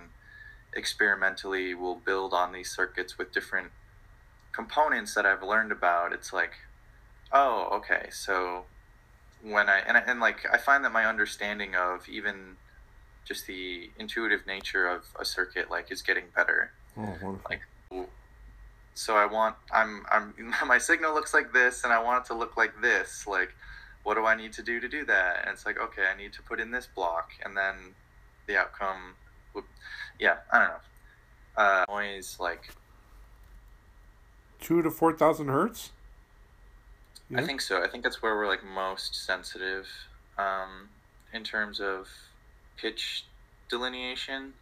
experimentally 0.75 1.75
will 1.75 1.95
build 1.95 2.35
on 2.35 2.53
these 2.53 2.71
circuits 2.71 3.17
with 3.17 3.33
different 3.33 3.71
components 4.53 5.15
that 5.15 5.25
I've 5.25 5.43
learned 5.43 5.73
about, 5.73 6.13
it's 6.13 6.33
like, 6.33 6.53
oh, 7.33 7.69
okay, 7.73 8.09
so 8.11 8.65
when 9.45 9.69
I 9.69 9.81
and, 9.87 9.97
I 9.97 10.01
and 10.01 10.21
like 10.21 10.47
I 10.51 10.59
find 10.59 10.85
that 10.85 10.93
my 10.93 11.05
understanding 11.05 11.75
of 11.75 12.09
even 12.09 12.57
just 13.25 13.47
the 13.47 13.91
intuitive 13.99 14.47
nature 14.47 14.87
of 14.87 15.05
a 15.19 15.25
circuit 15.25 15.71
like 15.71 15.93
is 15.93 16.03
getting 16.03 16.25
better. 16.35 16.73
Oh, 16.97 17.03
wonderful. 17.23 17.41
Like, 17.49 17.61
so 18.95 19.17
I 19.17 19.27
want 19.27 19.57
I'm 19.73 20.05
I'm 20.11 20.35
my 20.67 20.79
signal 20.79 21.15
looks 21.15 21.35
like 21.35 21.53
this, 21.53 21.85
and 21.85 21.93
I 21.93 22.03
want 22.03 22.25
it 22.25 22.29
to 22.29 22.35
look 22.35 22.57
like 22.57 22.81
this. 22.81 23.27
Like, 23.27 23.55
what 24.03 24.15
do 24.15 24.25
I 24.25 24.35
need 24.35 24.53
to 24.55 24.63
do 24.63 24.81
to 24.81 24.89
do 24.89 25.05
that? 25.05 25.43
And 25.43 25.51
it's 25.51 25.67
like, 25.67 25.79
okay, 25.79 26.05
I 26.13 26.17
need 26.17 26.33
to 26.35 26.43
put 26.43 26.59
in 26.59 26.71
this 26.71 26.87
block, 26.87 27.31
and 27.45 27.57
then 27.57 27.75
the 28.47 28.59
outcome 28.59 29.15
would, 29.55 29.65
yeah, 30.19 30.37
I 30.53 30.59
don't 30.59 30.69
know. 30.69 30.81
Uh, 31.57 31.85
noise 31.89 32.37
like 32.41 32.71
Two 34.61 34.81
to 34.81 34.91
four 34.91 35.13
thousand 35.13 35.49
hertz. 35.49 35.91
I 37.35 37.43
think 37.43 37.61
so. 37.61 37.83
I 37.83 37.89
think 37.89 38.05
that's 38.05 38.23
where 38.23 38.35
we're 38.37 38.47
like 38.47 38.65
most 38.65 39.25
sensitive, 39.27 39.87
um, 40.39 40.89
in 41.33 41.43
terms 41.43 41.81
of 41.81 42.09
pitch 42.77 43.25
delineation. 43.69 44.53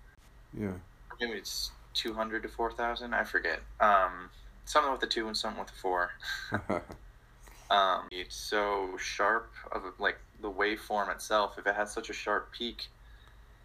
Yeah. 0.59 0.73
Maybe 1.21 1.33
it's 1.33 1.71
two 1.95 2.15
hundred 2.15 2.43
to 2.45 2.49
four 2.49 2.73
thousand. 2.73 3.15
I 3.15 3.25
forget. 3.25 3.61
Um, 3.81 4.31
something 4.65 4.93
with 4.93 5.03
a 5.03 5.07
two 5.07 5.27
and 5.27 5.37
something 5.37 5.61
with 5.61 5.71
a 5.71 5.81
four. 5.81 6.11
um, 7.71 8.09
it's 8.11 8.37
so 8.37 8.97
sharp 8.99 9.53
of 9.73 9.85
a, 9.85 9.93
like 10.03 10.19
the 10.41 10.51
waveform 10.51 11.11
itself. 11.11 11.57
If 11.59 11.67
it 11.67 11.75
has 11.75 11.93
such 11.93 12.11
a 12.11 12.13
sharp 12.13 12.53
peak, 12.53 12.89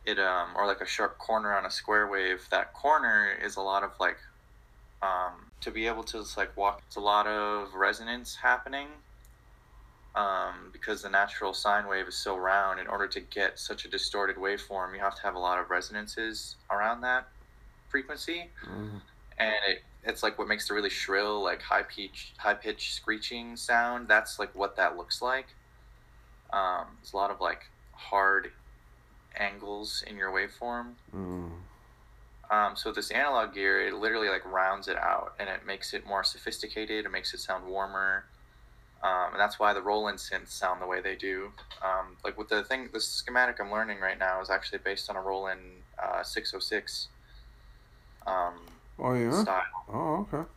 it 0.05 0.19
um 0.19 0.49
or 0.55 0.65
like 0.65 0.81
a 0.81 0.87
sharp 0.87 1.17
corner 1.17 1.55
on 1.55 1.65
a 1.65 1.71
square 1.71 2.07
wave, 2.07 2.47
that 2.51 2.73
corner 2.73 3.37
is 3.43 3.57
a 3.57 3.61
lot 3.61 3.83
of 3.83 3.91
like 3.99 4.17
um 5.01 5.46
to 5.61 5.71
be 5.71 5.87
able 5.87 6.03
to 6.03 6.19
just 6.19 6.37
like 6.37 6.55
walk. 6.55 6.81
It's 6.87 6.95
a 6.95 7.01
lot 7.01 7.27
of 7.27 7.73
resonance 7.73 8.35
happening. 8.35 8.87
Um, 10.15 10.69
because 10.73 11.03
the 11.03 11.09
natural 11.09 11.53
sine 11.53 11.87
wave 11.87 12.07
is 12.07 12.17
so 12.17 12.35
round, 12.37 12.79
in 12.79 12.87
order 12.87 13.05
to 13.07 13.19
get 13.19 13.59
such 13.59 13.85
a 13.85 13.87
distorted 13.87 14.37
waveform, 14.37 14.93
you 14.95 14.99
have 14.99 15.15
to 15.15 15.21
have 15.21 15.35
a 15.35 15.39
lot 15.39 15.59
of 15.59 15.69
resonances 15.69 16.55
around 16.71 17.01
that 17.01 17.27
frequency 17.89 18.49
Mhm. 18.65 19.01
and 19.37 19.53
it 19.67 19.83
it's 20.03 20.23
like 20.23 20.37
what 20.37 20.47
makes 20.47 20.67
the 20.67 20.73
really 20.73 20.89
shrill 20.89 21.41
like 21.41 21.61
high 21.61 21.83
pitch 21.83 22.33
high 22.37 22.53
pitch 22.53 22.93
screeching 22.93 23.55
sound 23.55 24.07
that's 24.09 24.39
like 24.39 24.53
what 24.55 24.75
that 24.75 24.97
looks 24.97 25.21
like 25.21 25.47
um 26.51 26.97
there's 26.99 27.13
a 27.13 27.15
lot 27.15 27.31
of 27.31 27.39
like 27.39 27.65
hard 27.93 28.51
angles 29.37 30.03
in 30.05 30.17
your 30.17 30.31
waveform 30.31 30.95
Mm. 31.15 31.51
Um 32.51 32.75
so 32.75 32.91
this 32.91 33.11
analog 33.11 33.53
gear 33.53 33.87
it 33.87 33.93
literally 33.93 34.29
like 34.29 34.45
rounds 34.45 34.87
it 34.87 34.97
out 34.97 35.33
and 35.39 35.49
it 35.49 35.65
makes 35.65 35.93
it 35.93 36.05
more 36.05 36.23
sophisticated 36.23 37.05
it 37.05 37.11
makes 37.11 37.33
it 37.33 37.39
sound 37.39 37.65
warmer 37.65 38.25
um, 39.03 39.33
and 39.33 39.39
that's 39.39 39.59
why 39.59 39.73
the 39.73 39.81
Roland 39.81 40.17
synths 40.17 40.49
sound 40.49 40.81
the 40.81 40.87
way 40.87 41.01
they 41.01 41.15
do. 41.15 41.51
Um, 41.85 42.17
like 42.23 42.37
with 42.37 42.49
the 42.49 42.63
thing, 42.63 42.89
the 42.91 42.99
schematic 42.99 43.57
I'm 43.59 43.71
learning 43.71 43.99
right 43.99 44.17
now 44.17 44.41
is 44.41 44.49
actually 44.49 44.79
based 44.79 45.07
on 45.09 45.15
a 45.15 45.21
Roland 45.21 45.61
uh, 46.01 46.23
606 46.23 47.07
um, 48.25 48.53
Oh 48.99 49.13
yeah. 49.13 49.43
style. 49.43 49.63
Oh 49.93 50.27
okay. 50.33 50.49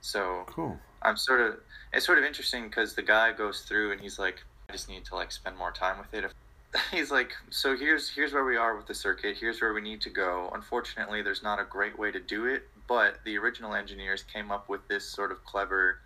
So 0.00 0.44
Cool. 0.48 0.78
I'm 1.02 1.16
sort 1.16 1.40
of 1.40 1.60
it's 1.92 2.04
sort 2.04 2.18
of 2.18 2.24
interesting 2.24 2.64
because 2.64 2.94
the 2.94 3.02
guy 3.02 3.32
goes 3.32 3.62
through 3.62 3.92
and 3.92 4.00
he's 4.00 4.18
like, 4.18 4.42
I 4.68 4.72
just 4.72 4.88
need 4.88 5.04
to 5.06 5.14
like 5.14 5.30
spend 5.30 5.56
more 5.56 5.70
time 5.70 5.98
with 5.98 6.12
it. 6.12 6.30
He's 6.90 7.10
like, 7.10 7.32
so 7.50 7.76
here's 7.76 8.10
here's 8.10 8.32
where 8.32 8.44
we 8.44 8.56
are 8.56 8.76
with 8.76 8.86
the 8.86 8.94
circuit. 8.94 9.36
Here's 9.38 9.60
where 9.60 9.72
we 9.72 9.80
need 9.80 10.00
to 10.02 10.10
go. 10.10 10.50
Unfortunately, 10.54 11.22
there's 11.22 11.42
not 11.42 11.58
a 11.60 11.64
great 11.64 11.98
way 11.98 12.10
to 12.10 12.20
do 12.20 12.46
it, 12.46 12.68
but 12.86 13.16
the 13.24 13.38
original 13.38 13.74
engineers 13.74 14.22
came 14.22 14.50
up 14.50 14.68
with 14.68 14.86
this 14.88 15.08
sort 15.08 15.32
of 15.32 15.44
clever 15.44 16.00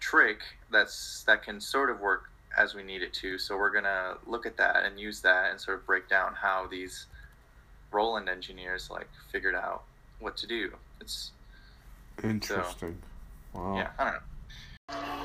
trick 0.00 0.40
that's 0.70 1.22
that 1.24 1.42
can 1.42 1.60
sort 1.60 1.90
of 1.90 2.00
work 2.00 2.30
as 2.56 2.74
we 2.74 2.82
need 2.82 3.02
it 3.02 3.12
to. 3.14 3.38
So 3.38 3.56
we're 3.56 3.70
gonna 3.70 4.14
look 4.26 4.46
at 4.46 4.56
that 4.56 4.84
and 4.84 4.98
use 4.98 5.20
that 5.20 5.50
and 5.50 5.60
sort 5.60 5.78
of 5.78 5.86
break 5.86 6.08
down 6.08 6.34
how 6.34 6.66
these 6.66 7.06
Roland 7.92 8.28
engineers 8.28 8.90
like 8.90 9.08
figured 9.30 9.54
out 9.54 9.84
what 10.18 10.36
to 10.38 10.46
do. 10.46 10.72
It's 11.00 11.30
Interesting. 12.22 12.98
Wow. 13.54 13.76
yeah, 13.76 13.90
I 13.98 14.04
don't 14.04 14.14
know. 14.14 15.23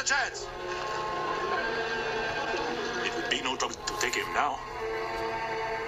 a 0.00 0.04
chance. 0.04 0.46
It 3.04 3.14
would 3.14 3.30
be 3.30 3.42
no 3.42 3.54
trouble 3.56 3.74
to 3.74 3.94
take 4.00 4.14
him 4.14 4.32
now. 4.32 4.58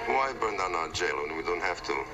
Why 0.06 0.34
burn 0.38 0.58
down 0.58 0.74
our 0.74 0.90
jail 0.90 1.16
when 1.16 1.36
we 1.36 1.42
don't 1.42 1.62
have 1.62 1.82
to? 1.84 2.04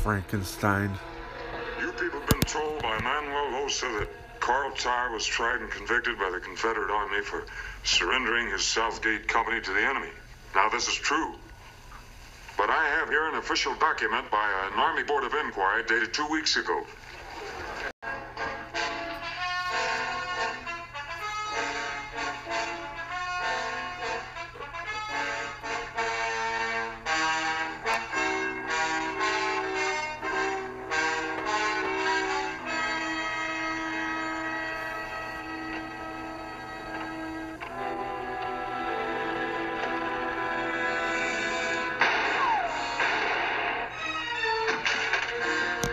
Frankenstein. 0.00 0.96
You 1.80 1.92
people 1.92 2.20
been 2.30 2.40
told 2.42 2.82
by 2.82 2.98
Manuel 3.00 3.50
Rosetta 3.50 4.08
Carl 4.48 4.70
Tar 4.70 5.12
was 5.12 5.26
tried 5.26 5.60
and 5.60 5.70
convicted 5.70 6.18
by 6.18 6.30
the 6.30 6.40
Confederate 6.40 6.90
Army 6.90 7.20
for 7.20 7.44
surrendering 7.84 8.50
his 8.50 8.64
Southgate 8.64 9.28
Company 9.28 9.60
to 9.60 9.74
the 9.74 9.82
enemy. 9.82 10.08
Now, 10.54 10.70
this 10.70 10.88
is 10.88 10.94
true. 10.94 11.34
But 12.56 12.70
I 12.70 12.88
have 12.96 13.10
here 13.10 13.28
an 13.28 13.34
official 13.34 13.74
document 13.74 14.30
by 14.30 14.48
an 14.72 14.78
Army 14.78 15.02
Board 15.02 15.24
of 15.24 15.34
Inquiry 15.34 15.82
dated 15.86 16.14
two 16.14 16.26
weeks 16.28 16.56
ago 16.56 16.82